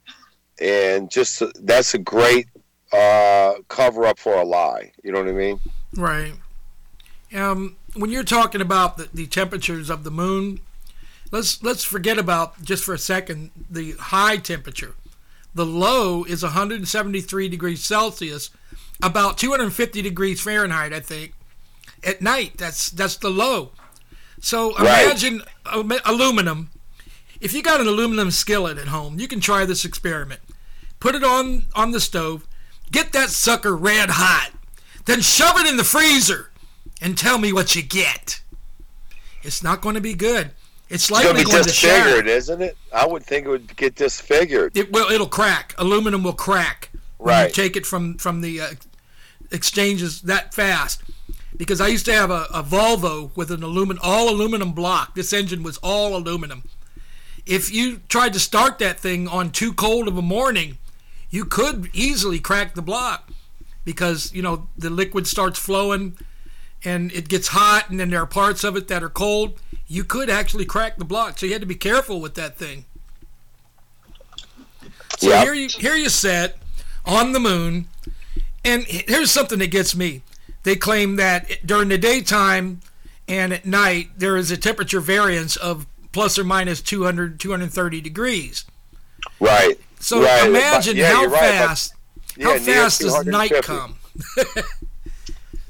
[0.59, 2.47] and just that's a great
[2.91, 4.91] uh, cover up for a lie.
[5.03, 5.59] You know what I mean?
[5.95, 6.33] Right.
[7.33, 10.59] Um, when you're talking about the, the temperatures of the moon,
[11.31, 14.95] let's let's forget about just for a second the high temperature.
[15.53, 18.49] The low is 173 degrees Celsius,
[19.01, 21.33] about 250 degrees Fahrenheit, I think.
[22.05, 23.71] At night, that's that's the low.
[24.39, 26.69] So imagine alu- aluminum.
[27.41, 30.39] If you got an aluminum skillet at home, you can try this experiment.
[30.99, 32.47] Put it on on the stove,
[32.91, 34.51] get that sucker red hot,
[35.05, 36.51] then shove it in the freezer,
[37.01, 38.41] and tell me what you get.
[39.41, 40.51] It's not going to be good.
[40.89, 42.77] It's It's likely going to be disfigured, isn't it?
[42.93, 44.77] I would think it would get disfigured.
[44.77, 45.09] It will.
[45.09, 45.73] It'll crack.
[45.79, 46.89] Aluminum will crack.
[47.17, 47.47] When Right.
[47.47, 48.67] You take it from from the uh,
[49.51, 51.01] exchanges that fast.
[51.57, 55.15] Because I used to have a, a Volvo with an aluminum, all aluminum block.
[55.15, 56.63] This engine was all aluminum.
[57.45, 60.77] If you tried to start that thing on too cold of a morning,
[61.29, 63.29] you could easily crack the block
[63.83, 66.17] because you know the liquid starts flowing
[66.83, 69.59] and it gets hot, and then there are parts of it that are cold.
[69.87, 72.85] You could actually crack the block, so you had to be careful with that thing.
[75.17, 75.43] So Yep.
[75.43, 76.57] here you here you sit
[77.05, 77.87] on the moon,
[78.63, 80.21] and here's something that gets me.
[80.65, 82.81] They claim that during the daytime
[83.27, 88.65] and at night there is a temperature variance of plus or minus 200 230 degrees.
[89.39, 89.79] Right.
[89.99, 90.47] So Right.
[90.49, 91.93] imagine Yeah, how you're right, but- fast
[92.35, 93.95] Yeah, how fast does night come?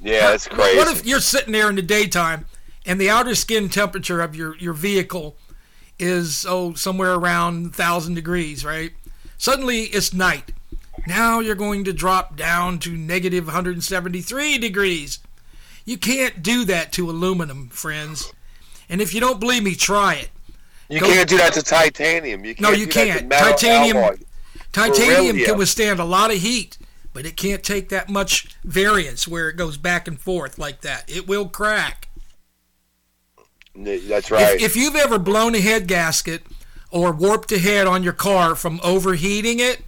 [0.01, 0.77] Yeah, it's crazy.
[0.77, 2.45] What if you're sitting there in the daytime
[2.85, 5.35] and the outer skin temperature of your, your vehicle
[5.97, 8.91] is oh somewhere around thousand degrees, right?
[9.37, 10.51] Suddenly it's night.
[11.07, 15.19] Now you're going to drop down to negative 173 degrees.
[15.85, 18.31] You can't do that to aluminum, friends.
[18.89, 20.29] And if you don't believe me, try it.
[20.89, 22.43] you Go- can't do that to titanium.
[22.45, 23.31] You can't No, you do that to can't.
[23.31, 24.17] Titanium- alloy.
[24.71, 26.77] Titanium can withstand a lot of heat,
[27.13, 31.09] but it can't take that much variance where it goes back and forth like that.
[31.09, 32.09] It will crack.
[33.75, 34.55] That's right.
[34.55, 36.43] If, if you've ever blown a head gasket
[36.91, 39.81] or warped a head on your car from overheating it,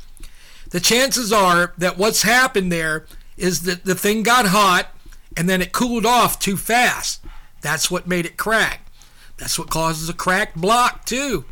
[0.69, 3.05] the chances are that what's happened there
[3.37, 4.87] is that the thing got hot
[5.35, 7.23] and then it cooled off too fast.
[7.61, 8.81] That's what made it crack.
[9.37, 11.45] That's what causes a cracked block too.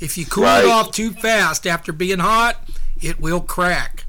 [0.00, 0.64] If you cool Right.
[0.64, 2.56] it off too fast after being hot,
[3.00, 4.04] it will crack.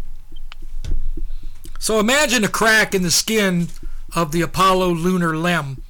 [1.80, 3.68] So imagine a crack in the skin
[4.16, 5.82] of the Apollo lunar LEM.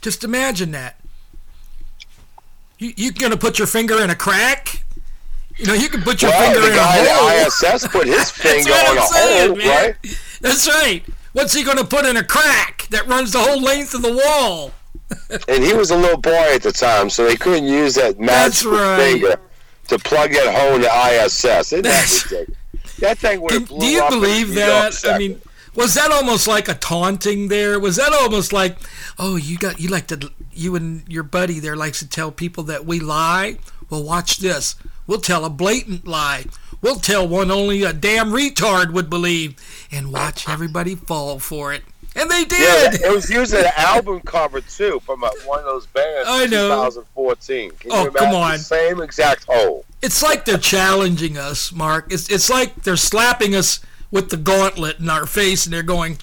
[0.00, 0.98] Just imagine that.
[2.78, 4.81] You you gonna put your finger in a crack?
[5.62, 7.28] You know, you can put your well, finger the in guy a hole.
[7.28, 9.68] at ISS put his That's finger on I'm a saying, hole, man.
[9.68, 9.96] right?
[10.40, 11.04] That's right.
[11.34, 14.72] What's he gonna put in a crack that runs the whole length of the wall?
[15.48, 18.66] and he was a little boy at the time, so they couldn't use that magic
[18.72, 18.96] right.
[18.98, 19.36] finger
[19.86, 21.72] to plug that hole in the ISS.
[21.72, 22.58] Isn't that ridiculous?
[22.98, 25.00] That thing would have blew do you believe that?
[25.06, 25.40] I mean,
[25.76, 27.78] was that almost like a taunting there?
[27.78, 28.76] Was that almost like,
[29.18, 32.64] oh, you got you like to you and your buddy there likes to tell people
[32.64, 33.58] that we lie?
[33.92, 34.74] Well, watch this.
[35.06, 36.46] We'll tell a blatant lie.
[36.80, 39.54] We'll tell one only a damn retard would believe,
[39.92, 41.82] and watch everybody fall for it.
[42.16, 43.00] And they did.
[43.02, 46.26] Yeah, it was using an album cover too from uh, one of those bands.
[46.26, 46.68] I in know.
[46.70, 47.70] 2014.
[47.72, 48.58] Can Oh, you come on.
[48.60, 49.84] Same exact hole.
[50.00, 52.10] It's like they're challenging us, Mark.
[52.10, 53.80] It's it's like they're slapping us
[54.10, 56.16] with the gauntlet in our face, and they're going,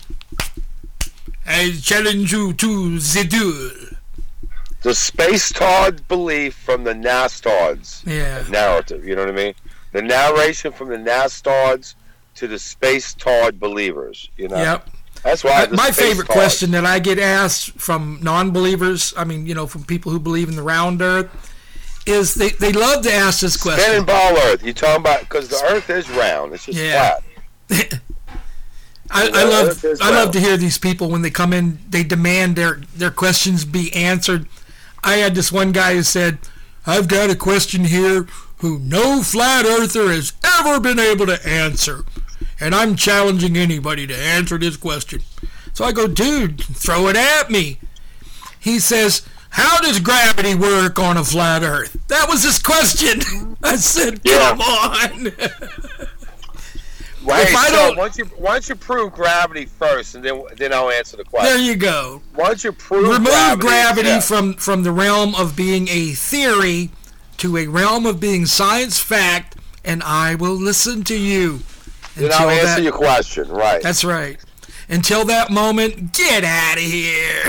[1.45, 3.88] "I challenge you to the duel."
[4.81, 8.43] The space tard belief from the Nastards Yeah.
[8.49, 9.05] narrative.
[9.05, 9.53] You know what I mean?
[9.91, 11.95] The narration from the Nastards
[12.35, 14.29] to the space tard believers.
[14.37, 14.57] You know.
[14.57, 14.89] Yep.
[15.23, 15.65] That's why.
[15.67, 19.83] My favorite tards- question that I get asked from non-believers, I mean, you know, from
[19.83, 21.27] people who believe in the round Earth,
[22.05, 23.83] is they, they love to ask this question.
[23.83, 24.63] Spinning ball Earth.
[24.65, 26.53] You talking about because the Earth is round.
[26.53, 27.15] It's just Yeah.
[27.67, 27.99] flat.
[29.11, 31.79] I, I love I love to hear these people when they come in.
[31.89, 34.47] They demand their their questions be answered.
[35.03, 36.39] I had this one guy who said,
[36.85, 38.27] "I've got a question here
[38.57, 42.03] who no flat earther has ever been able to answer,
[42.59, 45.21] and I'm challenging anybody to answer this question."
[45.73, 47.79] So I go, "Dude, throw it at me."
[48.59, 49.21] He says,
[49.51, 53.57] "How does gravity work on a flat Earth?" That was his question.
[53.63, 54.49] I said, Yeah.
[54.49, 55.31] "Come on."
[57.29, 57.47] Right.
[57.47, 60.89] If I so don't- once you once you prove gravity first, and then then I'll
[60.89, 61.51] answer the question.
[61.53, 62.21] there you go.
[62.35, 64.19] Once you prove remove gravity, gravity, yeah.
[64.19, 66.89] from from the realm of being a theory
[67.37, 71.59] to a realm of being science fact, and I will listen to you.
[72.15, 73.47] then I'll answer your question.
[73.47, 73.81] Right.
[73.81, 74.39] That's right.
[74.89, 77.43] Until that moment, get out of here.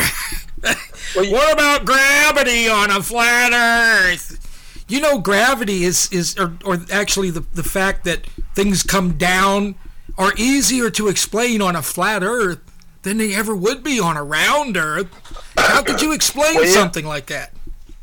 [1.31, 4.85] what about gravity on a flat Earth?
[4.89, 8.26] You know, gravity is is or, or actually the the fact that
[8.62, 9.74] things come down
[10.18, 12.61] are easier to explain on a flat Earth
[13.02, 15.08] than they ever would be on a round Earth.
[15.56, 16.72] How could you explain Well, yeah.
[16.72, 17.52] something like that?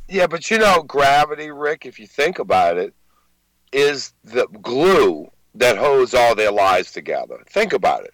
[0.10, 2.93] Yeah, but you know, gravity, Ric, if you think about it,
[3.72, 7.43] is the glue that holds all their lives together.
[7.49, 8.14] Think about it.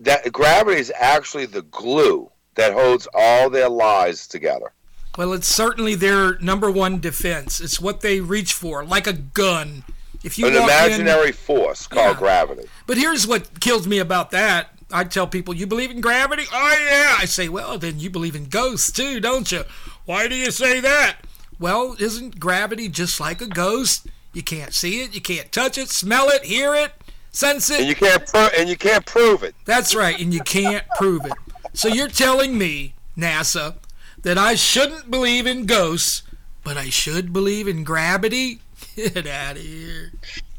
[0.00, 4.72] That gravity is actually the glue that holds all their lives together.
[5.16, 7.60] Well, it's certainly their number one defense.
[7.60, 9.84] It's what they reach for, like a gun.
[10.22, 12.18] If you An walk in- imaginary force called Yeah.
[12.18, 12.68] gravity.
[12.86, 14.70] But here's what kills me about that.
[14.92, 16.44] I tell people, you believe in gravity?
[16.52, 17.16] Oh, yeah.
[17.18, 19.64] I say, well, then you believe in ghosts too, don't you?
[20.04, 21.16] Why do you say that?
[21.58, 24.06] Well, isn't gravity just like a ghost?
[24.32, 26.92] You can't see it, you can't touch it, smell it, hear it,
[27.32, 27.80] sense it.
[27.80, 29.54] And you can't pro- and you can't prove it.
[29.64, 31.32] That's right, and you can't prove it.
[31.72, 33.74] So you're telling me, NASA,
[34.22, 36.22] that I shouldn't believe in ghosts,
[36.64, 38.60] but I should believe in gravity?
[38.96, 40.12] Get out of here.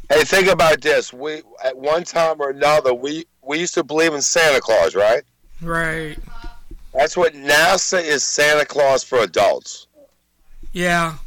[0.10, 1.14] Hey, think about this.
[1.14, 5.24] We at one time or another we we used to believe in Santa Claus, right?
[5.62, 6.18] Right.
[6.94, 9.88] That's what NASA is Santa Claus for adults,
[10.74, 11.18] Yeah.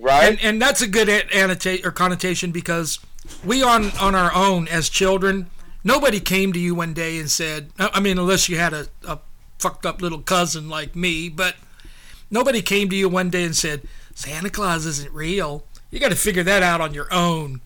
[0.00, 0.30] right?
[0.30, 2.98] And, and that's a good annotate or connotation because
[3.44, 5.48] we on on our own as children,
[5.84, 8.86] nobody came to you one day and said, I I mean, unless you had a,
[9.06, 9.18] a
[9.60, 11.54] fucked up little cousin like me, but
[12.30, 13.82] nobody came to you one day and said,
[14.14, 15.62] Santa Claus isn't real.
[15.90, 17.60] You got to figure that out on your own.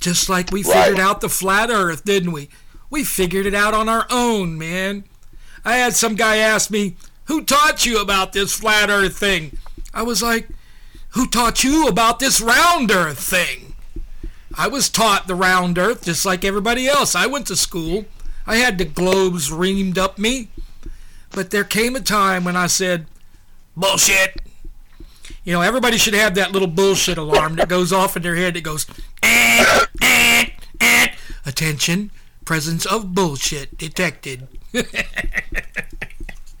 [0.00, 0.84] Just like we Right.
[0.84, 2.48] figured out the flat earth, didn't we?
[2.90, 5.04] We figured it out on our own, man.
[5.64, 9.56] I had some guy ask me, Who taught you about this flat earth thing?
[9.94, 10.48] I was like,
[11.10, 13.74] Who taught you about this round earth thing?
[14.56, 17.14] I was taught the round earth just like everybody else.
[17.16, 18.04] I went to school.
[18.46, 20.48] I had the globes reamed up me.
[21.30, 23.06] But there came a time when I said,
[23.76, 24.40] Bullshit.
[25.44, 28.54] You know, everybody should have that little bullshit alarm that goes off in their head
[28.54, 28.86] that goes,
[29.22, 30.46] eh, eh,
[30.80, 31.06] eh.
[31.44, 32.10] Attention,
[32.44, 34.48] presence of bullshit detected.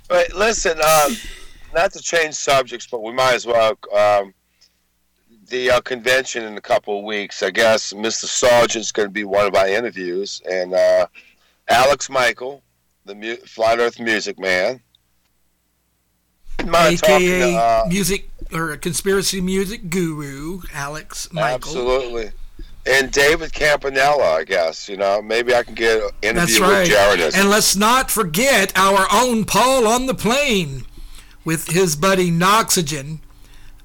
[0.06, 1.16] But listen, um,
[1.74, 3.76] not to change subjects, but we might as well.
[3.92, 4.34] Um,
[5.48, 7.92] the uh, convention in a couple of weeks, I guess.
[7.92, 8.26] Mr.
[8.26, 11.06] Sargent's going to be one of our interviews, and uh,
[11.68, 12.62] Alex Michael,
[13.06, 14.80] the mu- Flat Earth Music Man.
[16.58, 21.54] Talking AKA to, uh, music or a conspiracy music guru, Alex Michael.
[21.54, 22.30] Absolutely.
[22.86, 24.88] And David Campanella, I guess.
[24.88, 26.86] You know, maybe I can get an interview That's with right.
[26.86, 27.34] Jared.
[27.34, 30.84] And let's not forget our own Paul on the plane
[31.44, 33.20] with his buddy Noxygen.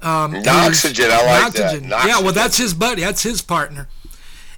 [0.01, 1.81] Um, Noxygen, I like that.
[1.81, 1.89] Noxygen.
[1.89, 3.01] Yeah, well, that's his buddy.
[3.01, 3.87] That's his partner.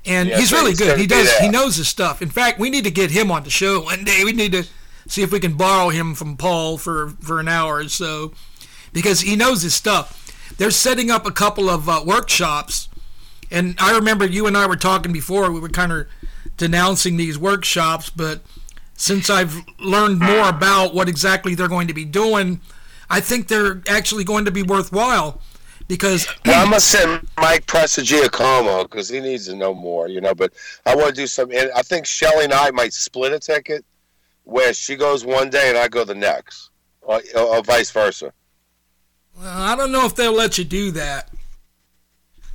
[0.06, 1.00] And Yeah, he's really good.
[1.00, 1.32] He does.
[1.38, 2.22] He knows his stuff.
[2.22, 4.24] In fact, we need to get him on the show one day.
[4.24, 4.66] We need to
[5.08, 8.34] see if we can borrow him from Paul for for an hour or so.
[8.94, 10.18] Because he knows his stuff.
[10.58, 12.90] They're setting up a couple of uh, workshops,
[13.50, 15.52] and I remember you and I were talking before.
[15.52, 16.08] We were kind of
[16.58, 18.42] denouncing these workshops, but
[18.94, 22.62] since I've learned more about what exactly they're going to be doing,
[23.10, 25.42] I think they're actually going to be worthwhile
[25.88, 30.34] because well, I'm gonna send Mike Prestigiacomo because he needs to know more, you know.
[30.34, 30.54] But
[30.86, 31.52] I want to do some.
[31.52, 33.84] I think Shelly and I might split a ticket,
[34.46, 36.70] where she goes one day and I go the next,
[37.02, 38.32] or, or vice versa.
[39.42, 41.30] Well, I don't know if they'll let you do that.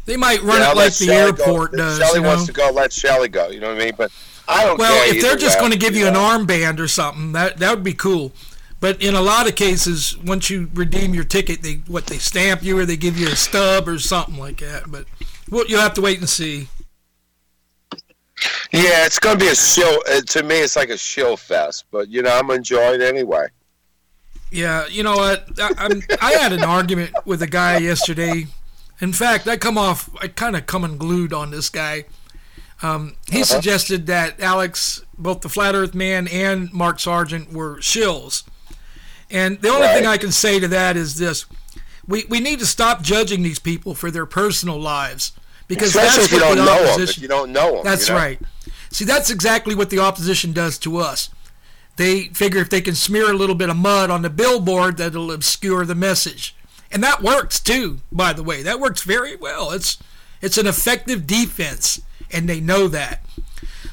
[0.05, 1.79] They might run Yeah, it like the Shelley airport go.
[1.79, 1.99] does.
[1.99, 2.29] If Shelly you know?
[2.29, 3.49] wants to go, let Shelly go.
[3.49, 3.95] You know what I mean?
[3.97, 4.13] But
[4.47, 6.21] I don't well, if they're just going to give you an know.
[6.21, 8.31] armband or something, that that would be cool.
[8.79, 12.63] But in a lot of cases, once you redeem your ticket, they what they stamp
[12.63, 14.85] you or they give you a stub or something like that.
[14.89, 15.07] But
[15.51, 16.69] well, you'll have to wait and see.
[18.73, 20.03] Yeah, it's going to be a show.
[20.09, 21.87] Uh, to me, it's like a show fest.
[21.91, 23.47] But you know, I'm enjoying it anyway.
[24.51, 25.49] Yeah, you know what?
[25.61, 28.47] I, I'm, I had an argument with a guy yesterday.
[29.01, 32.05] In fact, I come off, I kind of come unglued on this guy.
[32.83, 33.45] Um, he Uh-huh.
[33.45, 38.45] suggested that Alex, both the Flat Earth Man and Mark Sargent were shills.
[39.31, 41.47] And the only thing I can say to that is this:
[42.07, 45.33] we we need to stop judging these people for their personal lives
[45.67, 47.23] because Especially that's if you what don't the know opposition.
[47.23, 48.21] you don't know 'em, That's you know?
[48.21, 48.41] right.
[48.93, 51.29] See, that's exactly what the opposition does to us.
[51.97, 55.33] They figure if they can smear a little bit of mud on the billboard, that'll
[55.33, 56.55] obscure the message,
[56.91, 58.01] and that works too.
[58.13, 59.73] By the way, that works very well.
[59.73, 59.99] It's
[60.43, 63.25] it's an effective defense, and they know that.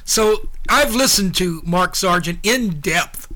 [0.04, 3.32] So I've listened to Mark Sargent in depth,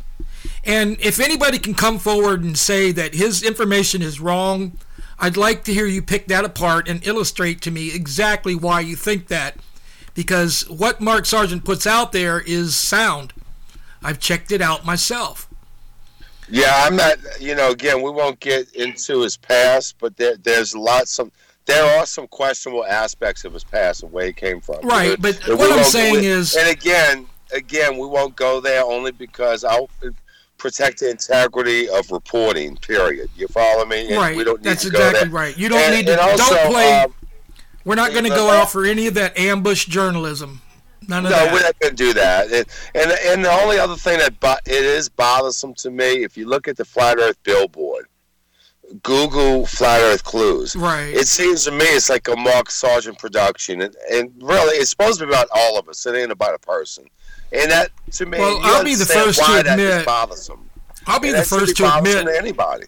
[0.65, 4.77] and if anybody can come forward and say that his information is wrong,
[5.19, 8.97] I'd like to hear you pick that apart and illustrate to me exactly why you
[8.97, 9.57] think that.
[10.15, 13.33] Because what Mark Sargent puts out there is sound.
[14.03, 15.49] I've checked it out myself.
[16.49, 17.19] Yeah, I'm not.
[17.41, 21.31] You know, again, we won't get into his past, but there, there's lots of.
[21.67, 24.81] There are some questionable aspects of his past and where he came from.
[24.87, 29.13] Right, but and what I'm saying is- and again, again, we won't go there only
[29.13, 29.91] because I'll
[30.57, 32.77] protect the integrity of reporting.
[32.77, 33.29] Period.
[33.37, 34.09] You follow me?
[34.09, 34.35] And right.
[34.35, 35.59] We don't need That's to go exactly right.
[35.59, 36.19] You don't And- need to.
[36.19, 37.01] also, don't play.
[37.03, 37.15] um,
[37.85, 40.63] we're not going to go out for any of that ambush journalism.
[41.07, 41.53] None of no, that.
[41.53, 42.47] we're not going to do that.
[42.53, 46.37] And, and and the only other thing that bo- it is bothersome to me, if
[46.37, 48.07] you look at the flat Earth billboard,
[49.03, 50.75] Google flat Earth clues.
[50.75, 51.15] Right.
[51.15, 55.19] It seems to me it's like a Mark Sargent production, and, and really, it's supposed
[55.21, 56.05] to be about all of us.
[56.07, 57.05] It ain't about a person.
[57.53, 60.69] And that to me, Well, I'll be the first to why that is admit- bothersome.
[61.07, 62.85] I'll be And the first to admit to anybody.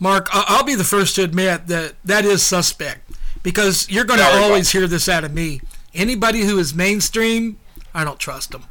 [0.00, 4.26] Mark, I'll be the first to admit that that is suspect because you're going to
[4.26, 5.60] always hear this out of me.
[5.96, 7.58] Anybody who is mainstream,
[7.94, 8.64] I don't trust them.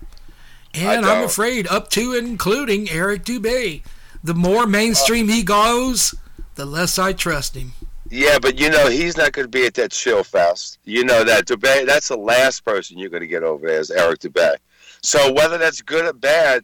[0.74, 3.82] And I'm afraid, up to including Eric Dubay.
[4.24, 6.14] The more mainstream he goes,
[6.56, 7.74] the less I trust him.
[8.10, 10.80] Yeah, but you know he's not going to be at that chill fest.
[10.84, 11.86] You know that Dubay.
[11.86, 14.56] That's the last person you're going to get over there is Eric Dubay.
[15.02, 16.64] So whether that's good or bad,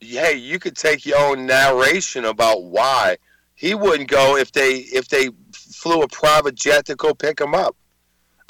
[0.00, 3.16] hey, you could take your own narration about why
[3.54, 7.54] he wouldn't go if they if they flew a private jet to go pick him
[7.54, 7.76] up.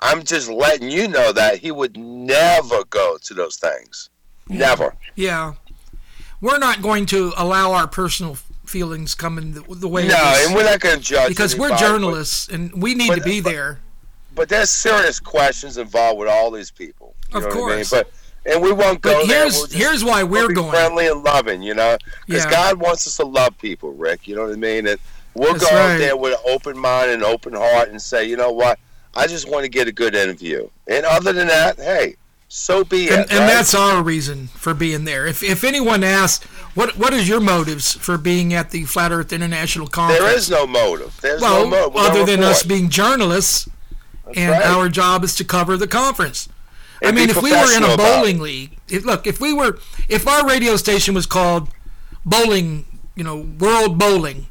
[0.00, 4.10] I'm just letting you know that he would never go to those things.
[4.48, 4.94] Never.
[5.14, 5.54] Yeah.
[6.40, 8.36] We're not going to allow our personal
[8.66, 11.66] feelings come in the, the way No, and we're not going to judge because we're
[11.66, 13.80] anybody, but- journalists and we need to be there.
[14.34, 17.14] but there's serious questions involved with all these people.
[17.32, 17.54] Of what I mean?
[17.54, 17.90] course.
[17.90, 18.10] But
[18.44, 20.70] and we won't go But here's- We'll just- here's why we'll we're be going.
[20.70, 21.62] friendly and loving.
[21.62, 22.50] You know, because Yeah.
[22.50, 24.28] God wants us to love people, Ric.
[24.28, 24.86] You know what I mean?
[24.86, 25.00] And
[25.34, 25.94] we'll That's go right.
[25.94, 28.78] out there with an open mind and open heart and say, you know what,
[29.16, 30.68] I just want to get a good interview.
[30.86, 32.16] And other than that, hey,
[32.48, 33.30] so be and, it.
[33.30, 33.46] and right?
[33.46, 35.26] that's our reason for being there.
[35.26, 36.44] If if anyone asks,
[36.74, 40.22] what what is your motives for being at the Flat Earth International Conference?
[40.22, 41.18] there is no motive.
[41.20, 41.96] There's well, no motive.
[41.96, 43.68] Other gonna than us being journalists,
[44.36, 44.66] and right.
[44.66, 46.48] our job is to cover the conference.
[47.02, 49.52] I And be mean, if we were in a bowling league, if, look, if we
[49.52, 51.68] were, if our radio station was called
[52.24, 54.46] Bowling, you know, World Bowling,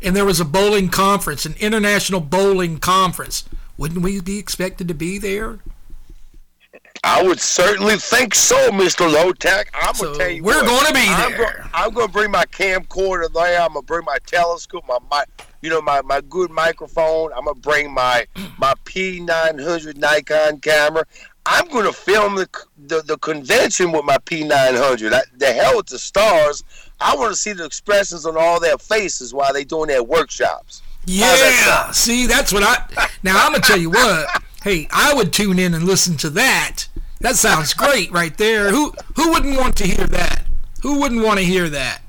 [0.00, 3.44] and there was a bowling conference, an international bowling conference,
[3.80, 5.58] wouldn't we be expected to be there?
[7.02, 9.10] I would certainly think so, Mr.
[9.10, 9.68] Lowtech.
[9.72, 11.38] I'm So gonna tell you, we're gonna be I'm there.
[11.38, 13.58] Go, I'm gonna bring my camcorder there.
[13.58, 17.32] I'm gonna bring my telescope, my mic, you know, my, my good microphone.
[17.32, 18.26] I'm gonna bring my
[18.58, 21.04] my P900 Nikon camera.
[21.46, 25.14] I'm gonna film the the, the convention with my P900.
[25.14, 26.62] I, the hell with the stars.
[27.00, 30.79] I want to see the expressions on all their faces while they doing their workshops.
[31.06, 31.90] Yeah.
[31.90, 33.08] See, that's what I.
[33.22, 34.42] Now I'm gonna tell you what.
[34.62, 36.86] Hey, I would tune in and listen to that.
[37.20, 38.70] That sounds great right there.
[38.70, 40.44] Who who wouldn't want to hear that?
[40.82, 42.02] Who wouldn't want to hear that?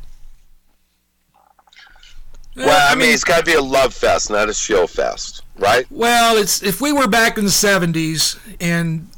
[2.55, 5.85] Well, I mean, it's got to be a love fest, not a show fest, right?
[5.89, 9.09] Well, it's if we were back in the '70s and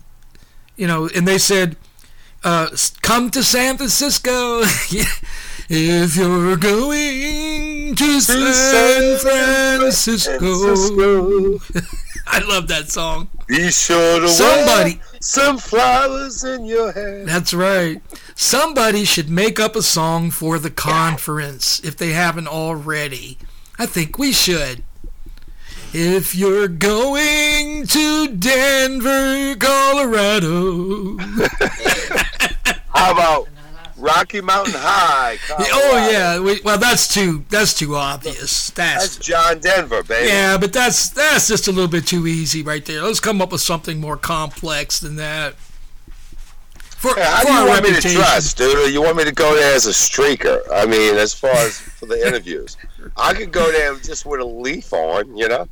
[0.75, 1.75] you know, and they said,
[2.43, 2.69] uh,
[3.01, 4.63] "Come to San Francisco."
[5.75, 10.39] if you're going to San Francisco.
[12.27, 13.27] I love that song.
[13.47, 17.25] Be sure to Somebody- some flowers in your hair.
[17.25, 18.01] That's right.
[18.35, 23.37] Somebody should make up a song for the conference if they haven't already.
[23.79, 24.83] I think we should.
[25.93, 31.17] If you're going to Denver, Colorado.
[32.93, 33.47] How about
[34.03, 35.37] Rocky Mountain High?
[35.49, 38.69] oh yeah, we, well that's too that's too obvious.
[38.71, 40.27] That's That's John Denver, baby.
[40.27, 43.01] yeah, but that's that's just a little bit too easy right there.
[43.01, 45.55] Let's come up with something more complex than that.
[45.55, 48.77] For, Yeah, how do you want me to trust, dude?
[48.77, 50.61] Or you want me to go there as a streaker?
[50.71, 52.77] I mean, as far as for the interviews,
[53.17, 55.67] I could go there just with a leaf on, you know.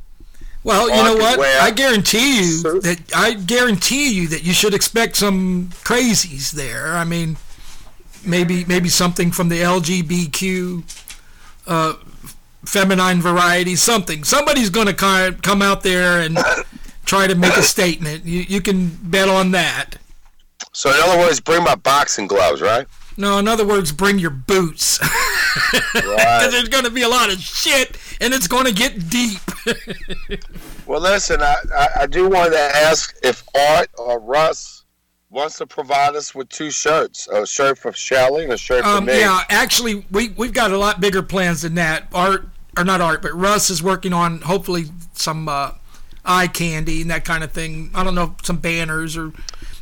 [0.64, 1.40] Well, you know what?
[1.40, 6.96] I guarantee you that I guarantee you that you should expect some crazies there.
[6.96, 7.36] I mean,
[8.24, 10.82] maybe maybe something from the LGBTQ
[11.66, 11.94] uh,
[12.64, 14.24] feminine variety, something.
[14.24, 14.94] Somebody's going to
[15.42, 16.38] come out there and
[17.04, 18.24] try to make a statement.
[18.24, 19.96] You you can bet on that.
[20.72, 22.86] So in other words, bring my boxing gloves, right?
[23.16, 24.98] No, in other words, bring your boots.
[25.92, 29.40] Because there's going to be a lot of shit, and it's going to get deep.
[30.86, 34.81] Well, listen, I, I, I do want to ask if Art or Russ
[35.32, 38.90] wants to provide us with two shirts a shirt for Shelly and a shirt for
[38.90, 39.18] Um, me.
[39.18, 42.06] yeah, actually, we we've got a lot bigger plans than that.
[42.12, 45.72] Art or not Art, but Russ is working on hopefully some uh,
[46.24, 47.90] eye candy and that kind of thing.
[47.94, 49.32] I don't know, some banners or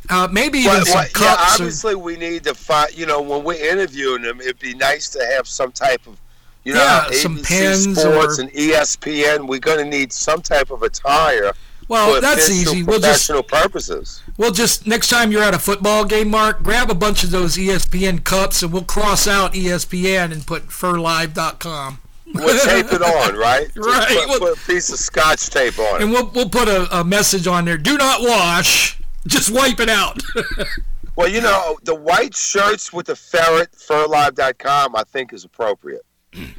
[0.09, 1.59] uh, maybe even Well, some well, yeah, cups.
[1.59, 5.09] or, obviously, we need to find, you know, when we're interviewing them, it'd be nice
[5.11, 6.17] to have some type of,
[6.63, 10.41] you know, Yeah, some ABC pens Sports or- and ESPN, we're going to need some
[10.41, 11.53] type of attire
[11.91, 12.83] Well, for that's easy.
[12.83, 14.21] We'll just- professional purposes.
[14.37, 17.57] we'll just next time you're at a football game, Mark, grab a bunch of those
[17.57, 21.99] ESPN cups and we'll cross out ESPN and put ferlive.com.
[22.33, 23.67] We'll tape it on, right?
[23.75, 26.03] Right, Put, put a piece of scotch tape on it.
[26.03, 27.77] And we'll we'll put a, a message on there.
[27.77, 28.97] Do not wash.
[29.27, 30.21] Just wipe it out.
[31.17, 36.05] Well, you know, the white shirts with the ferret, ferlive.com, I think is appropriate.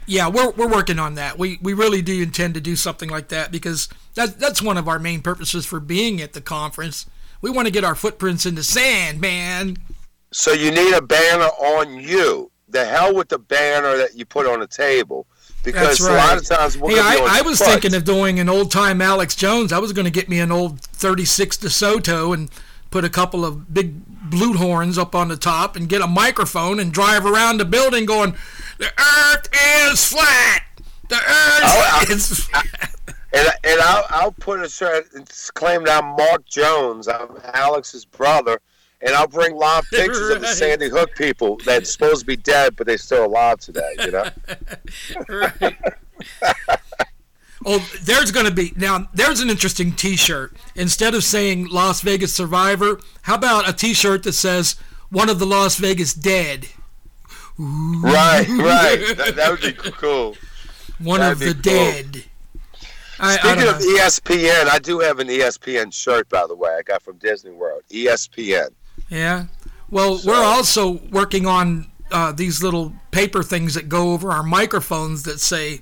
[0.07, 1.39] Yeah, we're we're working on that.
[1.39, 4.87] We we really do intend to do something like that because that that's one of
[4.87, 7.07] our main purposes for being at the conference.
[7.41, 9.79] We want to get our footprints in the sand, man.
[10.31, 12.51] So you need a banner on you.
[12.69, 15.27] The hell with the banner that you put on the table.
[15.65, 17.69] Because That's a lot of times we're hey, I, I was foot.
[17.69, 19.73] thinking of doing an old time Alex Jones.
[19.73, 22.51] I was going to get me an old 36 DeSoto and
[22.91, 23.95] put a couple of big
[24.29, 28.07] blue horns up on the top and get a microphone and drive around the building
[28.07, 28.35] going,
[28.79, 29.49] "The Earth
[29.93, 30.63] is flat.
[31.09, 32.95] The Earth Oh, is flat."
[33.35, 37.09] And, and I'll, I'll put a shirt and claim that I'm Mark Jones.
[37.09, 38.61] I'm Alex's brother.
[39.01, 42.77] And I'll bring live pictures of the Sandy Hook people that's supposed to be dead,
[42.77, 44.25] but they're still alive today, you know?
[45.29, 45.77] Right.
[47.65, 49.09] Oh, there's going to be now.
[49.15, 50.57] There's an interesting T-shirt.
[50.75, 54.77] Instead of saying Las Vegas Survivor, how about a T-shirt that says
[55.11, 56.67] "One of the Las Vegas Dead"?
[57.59, 59.17] Right, right.
[59.17, 60.37] That, that would be cool.
[60.99, 61.63] One That'd of the cool.
[61.63, 62.25] dead.
[63.19, 63.87] I, I Speaking don't of know.
[63.99, 66.71] ESPN, I do have an ESPN shirt, by the way.
[66.79, 67.83] I got from Disney World.
[67.91, 68.71] ESPN.
[69.11, 69.47] Yeah.
[69.91, 75.23] Well, we're also working on uh, these little paper things that go over our microphones
[75.25, 75.81] that say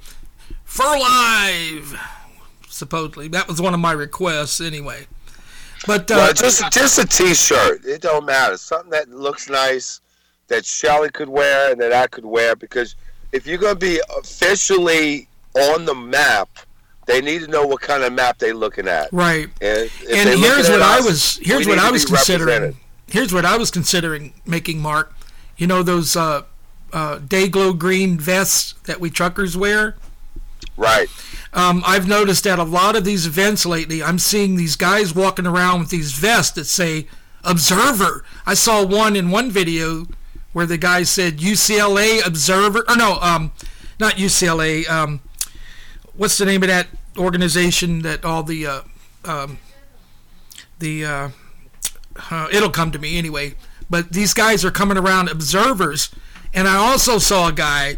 [0.65, 1.99] "For Live."
[2.69, 5.07] Supposedly, that was one of my requests, anyway.
[5.87, 7.85] But uh, well, just just a T-shirt.
[7.87, 8.57] It don't matter.
[8.57, 10.01] Something that looks nice,
[10.51, 12.55] that Shelly could wear and that I could wear.
[12.55, 12.97] Because
[13.33, 16.49] if you're going to be officially on the map,
[17.07, 19.13] they need to know what kind of map they're looking at.
[19.13, 19.49] Right.
[19.61, 22.77] And, and here's what at I was here's what I was considering.
[23.07, 25.13] Here's what I was considering making, Mark.
[25.57, 26.43] You know those uh,
[26.93, 29.97] uh, day glow green vests that we truckers wear.
[30.77, 31.09] Right.
[31.53, 35.47] Um, I've noticed at a lot of these events lately, I'm seeing these guys walking
[35.47, 37.09] around with these vests that say
[37.43, 40.07] "Observer." I saw one in one video
[40.53, 43.53] where the guy said UCLA Observer, or no, um,
[43.99, 44.89] not UCLA.
[44.89, 45.21] Um,
[46.17, 48.81] what's the name of that organization that all the uh,
[49.25, 49.59] um,
[50.79, 51.29] the uh,
[52.31, 53.55] uh, it'll come to me anyway.
[53.89, 56.11] But these guys are coming around observers,
[56.55, 57.97] and I also saw a guy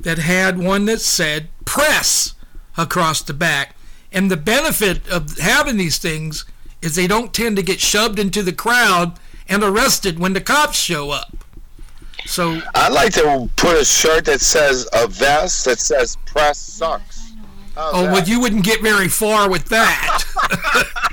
[0.00, 2.34] that had one that said press
[2.76, 3.76] across the back.
[4.12, 6.44] And the benefit of having these things
[6.82, 9.18] is they don't tend to get shoved into the crowd
[9.48, 11.44] and arrested when the cops show up.
[12.26, 17.32] So I'd like to put a shirt that says a vest that says "Press sucks."
[17.74, 18.12] How's oh, that?
[18.12, 20.24] well, you wouldn't get very far with that.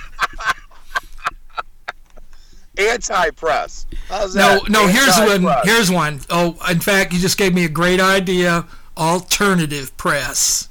[2.78, 3.88] Anti-press.
[4.08, 4.70] How's no, that?
[4.70, 4.88] no.
[4.88, 5.56] Here's one.
[5.64, 6.20] Here's one.
[6.30, 8.66] Oh, in fact, you just gave me a great idea.
[8.96, 10.70] Alternative press.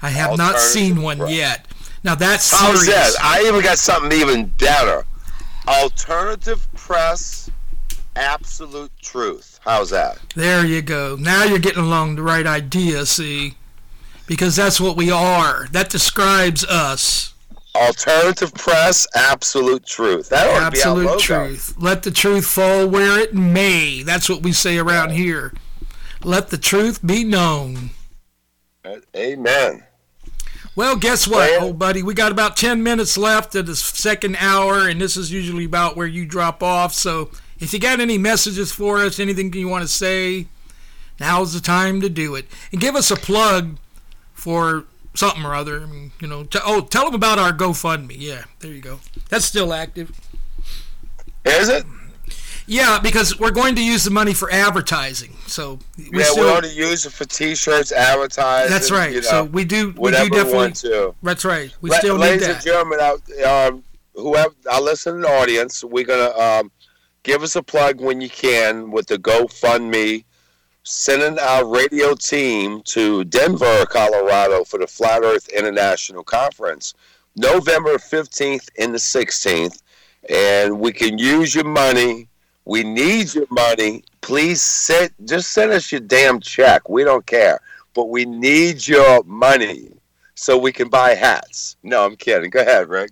[0.00, 1.32] I have not seen one press.
[1.32, 1.66] yet.
[2.04, 3.16] Now that's How's serious.
[3.16, 3.24] that?
[3.24, 5.04] I even got something even better.
[5.68, 7.50] Alternative press,
[8.16, 9.51] absolute truth.
[9.62, 10.18] How's that?
[10.34, 11.16] There you go.
[11.18, 13.54] Now you're getting along the right idea, see?
[14.26, 15.68] Because that's what we are.
[15.70, 17.32] That describes us.
[17.74, 20.28] Alternative press, absolute truth.
[20.28, 21.74] That ought to be our Absolute truth.
[21.78, 24.02] Let the truth fall where it may.
[24.02, 25.54] That's what we say around here.
[26.24, 27.90] Let the truth be known.
[28.84, 29.84] Uh, amen.
[30.74, 32.02] Well, guess what, old buddy?
[32.02, 35.96] We got about 10 minutes left of the second hour, and this is usually about
[35.96, 36.94] where you drop off.
[36.94, 37.30] So
[37.62, 40.46] if you got any messages for us, anything you want to say,
[41.20, 42.46] now's the time to do it.
[42.72, 43.78] And give us a plug
[44.34, 44.84] for
[45.14, 45.80] something or other.
[45.80, 48.16] I mean, you know, t- oh, tell them about our GoFundMe.
[48.18, 48.98] Yeah, there you go.
[49.28, 50.10] That's still active.
[51.44, 51.84] Is it?
[52.66, 55.36] Yeah, because we're going to use the money for advertising.
[55.46, 58.70] So we yeah, still, we ought to use it for T-shirts, advertising.
[58.70, 59.12] That's right.
[59.12, 59.94] You know, so we do.
[59.96, 60.54] We do definitely.
[60.54, 61.14] want to.
[61.22, 61.72] That's right.
[61.80, 62.30] We La- still need that.
[62.30, 63.84] ladies and gentlemen, out, um,
[64.14, 66.72] whoever our listening audience, we're gonna um,
[67.22, 70.24] give us a plug when you can with the GoFundMe.
[70.84, 76.94] Sending our radio team to Denver, Colorado for the Flat Earth International Conference,
[77.36, 79.80] November 15th and the 16th.
[80.28, 82.28] And we can use your money.
[82.64, 84.02] We need your money.
[84.22, 86.88] Please sit, just send us your damn check.
[86.88, 87.60] We don't care.
[87.94, 89.92] But we need your money
[90.34, 91.76] so we can buy hats.
[91.84, 92.50] No, I'm kidding.
[92.50, 93.10] Go ahead, Ric.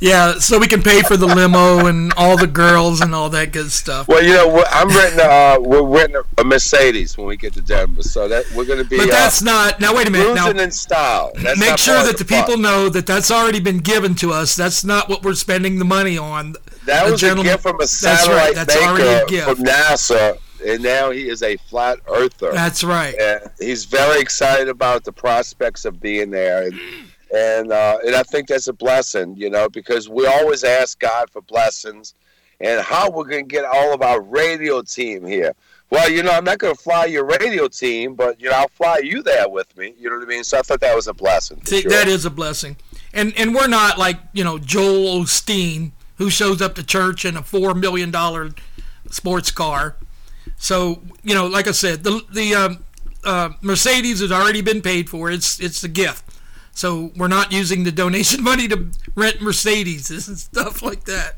[0.00, 3.52] Yeah, so we can pay for the limo and all the girls and all that
[3.52, 4.08] good stuff.
[4.08, 5.20] Well, you know, we're- I'm renting.
[5.20, 8.88] Uh, we're renting a Mercedes when we get to Denver, so that we're going to
[8.88, 8.96] be.
[8.96, 9.80] But uh, that's not.
[9.80, 10.34] Now wait a minute.
[10.34, 11.32] Now cruising in style.
[11.36, 14.56] That's make sure that of the people know that that's already been given to us.
[14.56, 16.54] That's not what we're spending the money on.
[16.86, 18.16] That The was gentleman- a gift from a That's right.
[18.18, 19.46] satellite That's already a maker gift.
[19.48, 22.50] from NASA, and now he is a flat earther.
[22.52, 23.14] That's right.
[23.14, 26.80] And he's very excited about the prospects of being there, and
[27.32, 31.30] and uh, and I think that's a blessing, you know, because we always ask God
[31.30, 32.14] for blessings,
[32.60, 35.54] and how we're going to get all of our radio team here.
[35.90, 38.68] Well, you know, I'm not going to fly your radio team, but you know, I'll
[38.68, 39.94] fly you there with me.
[39.98, 40.44] You know what I mean?
[40.44, 41.60] So I thought that was a blessing.
[41.64, 41.90] See, sure.
[41.90, 42.76] that is a blessing.
[43.12, 47.36] And and we're not like you know Joel Osteen who shows up to church in
[47.36, 48.50] a four million dollar
[49.10, 49.96] sports car.
[50.56, 52.84] So you know, like I said, the the um,
[53.24, 55.30] uh, Mercedes has already been paid for.
[55.30, 56.24] It's it's a gift.
[56.74, 61.36] So we're not using the donation money to rent Mercedes and stuff like that.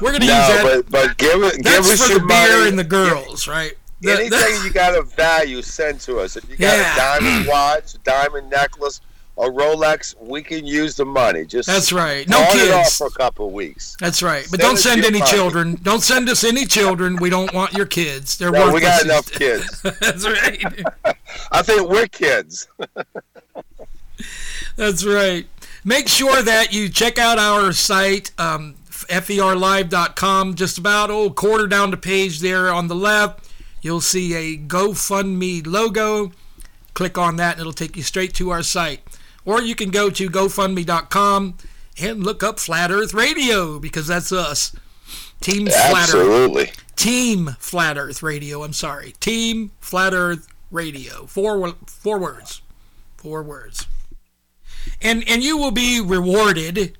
[0.00, 0.84] We're going to no, use that.
[0.90, 2.68] but but give it, give that's us for your the beer money.
[2.70, 3.72] and the girls, right?
[4.02, 6.36] That- Anything that- you got of value, send to us.
[6.36, 6.92] If you got Yeah.
[6.92, 9.00] a diamond watch, a diamond necklace,
[9.38, 11.44] a Rolex, we can use the money.
[11.46, 12.26] Just That's right.
[12.28, 12.96] No pawn it off kids.
[12.96, 13.94] for a couple of weeks.
[14.00, 14.46] That's right.
[14.50, 15.30] But Send don't send any money.
[15.30, 15.78] children.
[15.82, 17.16] Don't send us any children.
[17.16, 18.36] We don't want your kids.
[18.38, 18.74] They're No, worthless.
[18.74, 19.82] we got enough kids.
[19.82, 20.82] That's right.
[21.52, 22.66] I think we're kids.
[24.76, 25.46] That's right.
[25.84, 30.54] Make sure that you check out our site, um, ferlive.com.
[30.54, 33.48] Just about oh quarter down the page there on the left,
[33.80, 36.32] you'll see a GoFundMe logo.
[36.94, 39.00] Click on that, and it'll take you straight to our site.
[39.44, 41.56] Or you can go to GoFundMe.com
[42.00, 44.74] and look up Flat Earth Radio because that's us.
[45.40, 46.14] Team Flat Earth.
[46.14, 46.72] Absolutely.
[46.96, 48.62] Team Flat Earth Radio.
[48.62, 49.12] I'm sorry.
[49.20, 51.26] Team Flat Earth Radio.
[51.26, 52.62] Four four words.
[53.16, 53.86] Four words.
[55.00, 56.96] And and you will be rewarded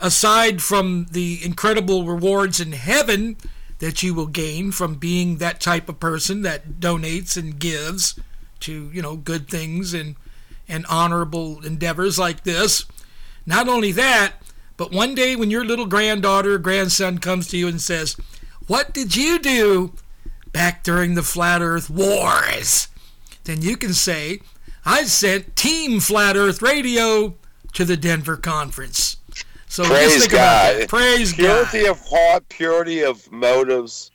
[0.00, 3.36] aside from the incredible rewards in heaven
[3.78, 8.18] that you will gain from being that type of person that donates and gives
[8.60, 10.16] to, you know, good things and
[10.68, 12.84] and honorable endeavors like this.
[13.44, 14.34] Not only that,
[14.76, 18.16] but one day when your little granddaughter or grandson comes to you and says,
[18.66, 19.92] What did you do
[20.52, 22.88] back during the Flat Earth Wars?
[23.44, 24.40] Then you can say,
[24.84, 27.36] I sent Team Flat Earth Radio
[27.74, 29.16] to the Denver conference.
[29.68, 30.88] So just Praise think about God.
[30.88, 31.68] Praise God.
[31.68, 34.10] purity of heart, purity of motives,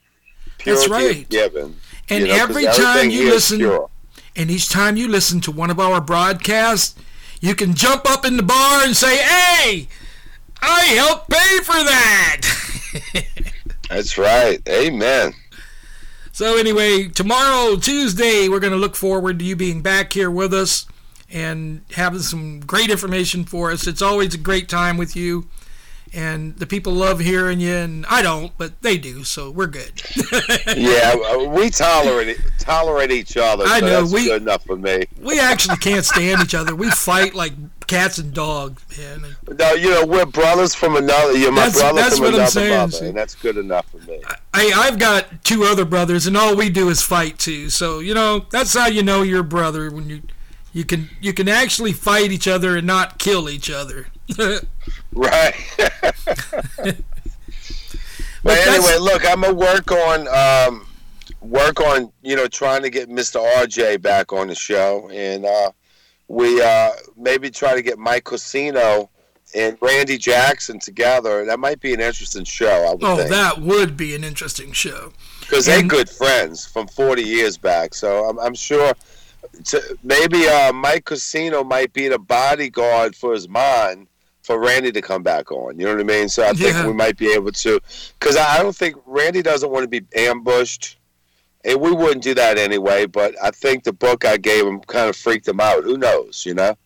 [0.59, 1.21] purity right.
[1.21, 1.75] of giving.
[2.09, 3.89] And You know, every time you listen, pure.
[4.35, 6.95] and each time you listen to one of our broadcasts,
[7.41, 9.87] you can jump up in the bar and say, "Hey,
[10.61, 12.41] I helped pay for that."
[13.89, 14.61] That's right.
[14.69, 15.33] Amen.
[16.37, 20.53] So anyway, tomorrow, Tuesday, we're going to look forward to you being back here with
[20.53, 20.85] us
[21.31, 23.87] and having some great information for us.
[23.87, 25.47] It's always a great time with you,
[26.13, 30.01] and the people love hearing you, and I don't, but they do, so we're good.
[30.77, 31.15] yeah,
[31.47, 33.65] we tolerate tolerate each other.
[33.65, 35.05] I so know, that's we- good enough for me.
[35.21, 36.75] we actually can't stand each other.
[36.75, 37.53] We fight like
[37.87, 39.35] cats and dogs, man.
[39.57, 41.37] No, you know we're brothers from another.
[41.37, 43.89] You're my That's- brother that's from what I'm another saying, mother, and that's good enough
[43.89, 44.21] for me.
[44.53, 47.69] I, I've got two other brothers, and all we do is fight too.
[47.69, 50.21] So you know that's how you know your brother when you
[50.73, 54.07] you can you can actually fight each other and not kill each other.
[55.13, 55.55] Right.
[55.77, 56.97] but
[58.45, 60.87] anyway, look, I'm gonna work on um,
[61.41, 63.43] work on you know trying to get Mr.
[63.57, 65.71] RJ back on the show, and uh,
[66.27, 69.09] we uh, maybe try to get Mike Cosino
[69.55, 71.45] and Randy Jackson together.
[71.45, 72.85] That might be an interesting show.
[72.87, 73.29] I would oh, think.
[73.29, 75.13] that would be an interesting show.
[75.41, 77.93] because they're good friends from 40 years back.
[77.93, 78.93] So I'm, I'm sure
[79.65, 84.07] to, maybe uh, Mike Casino might be the bodyguard for his mind
[84.47, 85.77] for Randy to come back on.
[85.77, 86.29] You know what I mean?
[86.29, 86.87] So I think Yeah.
[86.87, 87.79] we might be able to,
[88.17, 90.97] because I don't think Randy doesn't want to be ambushed.
[91.65, 95.09] And we wouldn't do that anyway, but I think the book I gave him kind
[95.09, 95.83] of freaked him out.
[95.83, 96.77] Who knows, you know?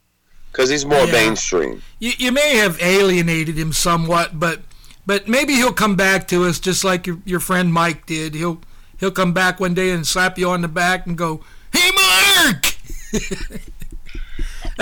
[0.52, 1.12] Because he's more Yeah.
[1.12, 1.84] mainstream.
[2.00, 4.60] You, you may have alienated him somewhat, but
[5.06, 8.34] but maybe he'll come back to us just like your, your friend Mike did.
[8.34, 8.60] He'll
[9.00, 11.42] he'll come back one day and slap you on the back and go,
[11.72, 12.76] "Hey, Mark."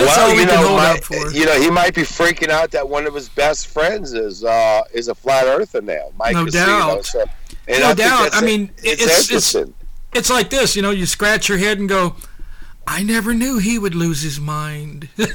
[0.06, 1.00] That's all we you know, my-
[1.34, 4.82] you know, he might be freaking out that one of his best friends is uh,
[4.94, 6.66] is a flat earther now, Mike No Casino.
[6.66, 7.06] doubt.
[7.06, 7.24] So,
[7.68, 8.30] no I doubt.
[8.34, 9.72] I mean, it's, it's it's
[10.14, 10.76] it's like this.
[10.76, 12.16] You know, you scratch your head and go,
[12.88, 15.30] "I never knew he would lose his mind." right,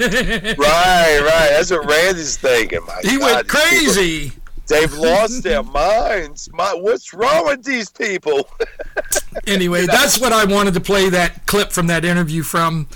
[0.59, 1.49] right.
[1.51, 2.81] That's what Randy's thinking.
[2.87, 4.33] My He God, went people- crazy.
[4.67, 6.49] They've lost their minds.
[6.55, 8.49] My, what's wrong with these people?
[9.47, 12.89] anyway, that's what I wanted to play that clip from that interview from.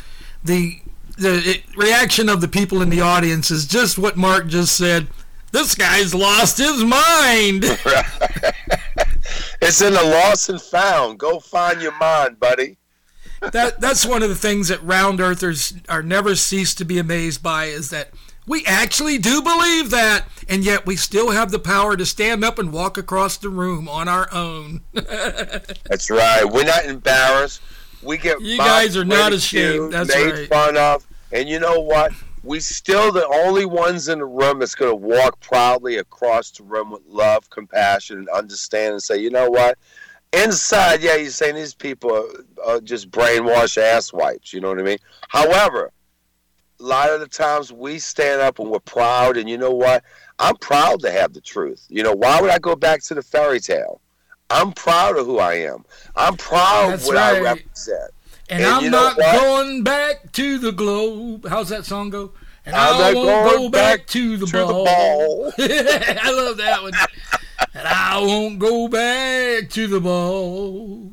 [0.43, 0.81] The
[1.19, 5.09] the reaction of the people in the audience is just what Mark just said.
[5.51, 7.65] This guy's lost his mind.
[9.63, 11.19] it's in the lost and found.
[11.19, 12.77] Go find your mind, buddy.
[13.41, 17.43] that that's one of the things that round earthers are never cease to be amazed
[17.43, 18.11] by is that
[18.49, 22.59] we actually do believe that and yet we still have the power to stand up
[22.59, 26.45] and walk across the room on our own That's right.
[26.45, 27.61] We're not embarrassed.
[28.03, 29.93] We get You guys are not ashamed.
[29.93, 30.49] That's made right.
[30.49, 31.07] fun of.
[31.33, 32.13] And you know what?
[32.43, 36.63] We still the only ones in the room that's going to walk proudly across the
[36.63, 39.77] room with love, compassion, and understand and say, you know what?
[40.33, 44.53] Inside, yeah, you're saying these people are, are just brainwashed ass wipes.
[44.53, 44.99] You know what I mean?
[45.29, 45.91] However,
[46.81, 50.05] a lot of the times we stand up and we're proud, and you know what?
[50.39, 51.85] I'm proud to have the truth.
[51.89, 54.01] You know, why would I go back to the fairy tale?
[54.51, 55.85] I'm proud of who I am.
[56.17, 58.13] I'm proud That's of what I represent.
[58.51, 62.33] And, And I'm not going back to the globe how's that song go
[62.67, 64.85] and I'm I won't go back, back to the to the ball.
[64.85, 65.53] ball.
[65.59, 66.93] I love that one.
[67.75, 71.13] and I won't go back to the ball.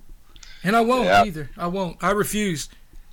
[0.66, 1.24] And I won't Yeah.
[1.24, 1.50] either.
[1.58, 1.96] I won't.
[2.04, 2.68] I refuse.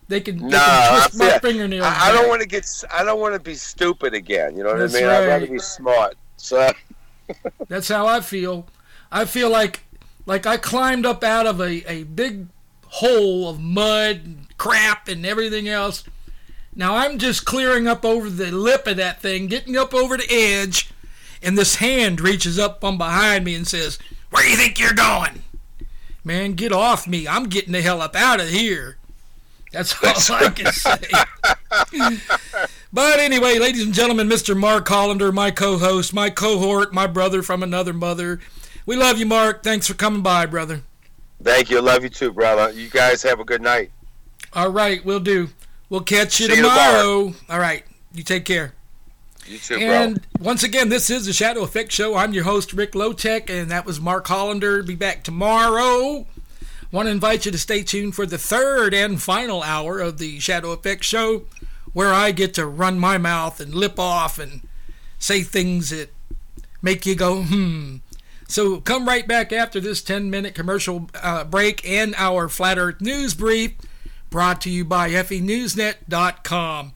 [0.08, 1.84] They can, they No, can I, twist my fingernails.
[1.86, 2.66] I, I don't want to get.
[2.92, 4.56] I don't want to be stupid again.
[4.56, 5.08] You know what That's I mean?
[5.08, 6.16] I'd rather be smart.
[6.36, 6.68] So
[7.68, 8.66] That's how I feel.
[9.12, 9.84] I feel like
[10.26, 12.48] like I climbed up out of a, a big
[12.96, 16.04] hole of mud and crap and everything else.
[16.74, 20.30] Now I'm just clearing up over the lip of that thing, getting up over the
[20.30, 20.90] edge,
[21.42, 23.98] and this hand reaches up from behind me and says,
[24.30, 25.42] Where do you think you're going?
[26.24, 27.26] Man, get off me.
[27.26, 28.98] I'm getting the hell up out of here.
[29.72, 30.98] That's all I can say.
[32.92, 34.54] But anyway, ladies and gentlemen, Mr.
[34.54, 38.38] Mark Hollander, my co-host, my cohort, my brother from another mother.
[38.84, 39.62] We love you, Mark.
[39.62, 40.82] Thanks for coming by, brother.
[41.42, 41.80] Thank you.
[41.80, 42.72] Love you too, brother.
[42.72, 43.90] You guys have a good night.
[44.52, 45.48] All right, we'll do.
[45.88, 47.34] We'll catch you See you tomorrow.
[47.48, 47.84] All right,
[48.14, 48.74] you take care.
[49.46, 49.92] You too, brother.
[49.92, 50.46] And bro.
[50.46, 52.16] once again, this is the Shadow FX Show.
[52.16, 54.82] I'm your host, Ric Lowtech, and that was Mark Hollander.
[54.82, 56.26] Be back tomorrow.
[56.92, 60.38] Want to invite you to stay tuned for the third and final hour of the
[60.38, 61.44] Shadow FX Show,
[61.92, 64.60] where I get to run my mouth and lip off and
[65.18, 66.10] say things that
[66.82, 67.96] make you go, hmm.
[68.52, 73.00] So come right back after this 10 minute commercial uh, break and our Flat Earth
[73.00, 73.72] News Brief
[74.28, 76.92] brought to you by FENewsNet.com.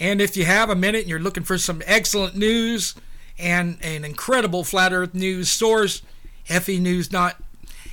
[0.00, 2.96] And if you have a minute and you're looking for some excellent news
[3.38, 6.02] and an incredible Flat Earth news source,
[6.46, 7.08] FE News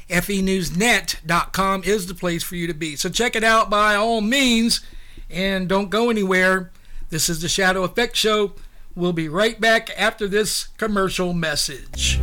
[0.09, 2.95] FENewsNet.com is the place for you to be.
[2.95, 4.81] So check it out by all means
[5.29, 6.71] and don't go anywhere.
[7.11, 8.53] This is the Shadow FX Show.
[8.95, 12.19] We'll be right back after this commercial message.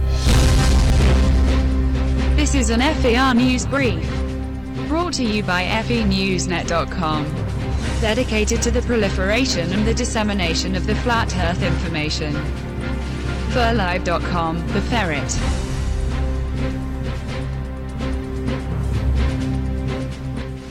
[2.42, 4.04] This is an FER News Brief.
[4.88, 7.24] Brought to you by FENewsNet.com.
[8.00, 12.34] Dedicated to the proliferation and the dissemination of the flat earth information.
[13.52, 15.22] FERLive.com, The Ferret.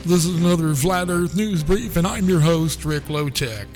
[0.04, 3.66] This is another Flat Earth News Brief, and I'm your host, Ric Lowtech.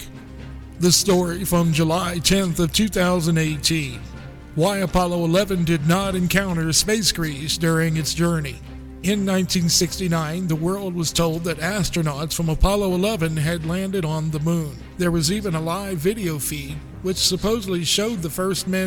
[0.79, 4.16] This story from July 10th of 2018.
[4.57, 8.59] Why Apollo 11 did not encounter space grease during its journey.
[9.03, 14.41] In 1969, the world was told that astronauts from Apollo 11 had landed on the
[14.41, 14.75] moon.
[14.97, 18.85] There was even a live video feed which supposedly showed the first men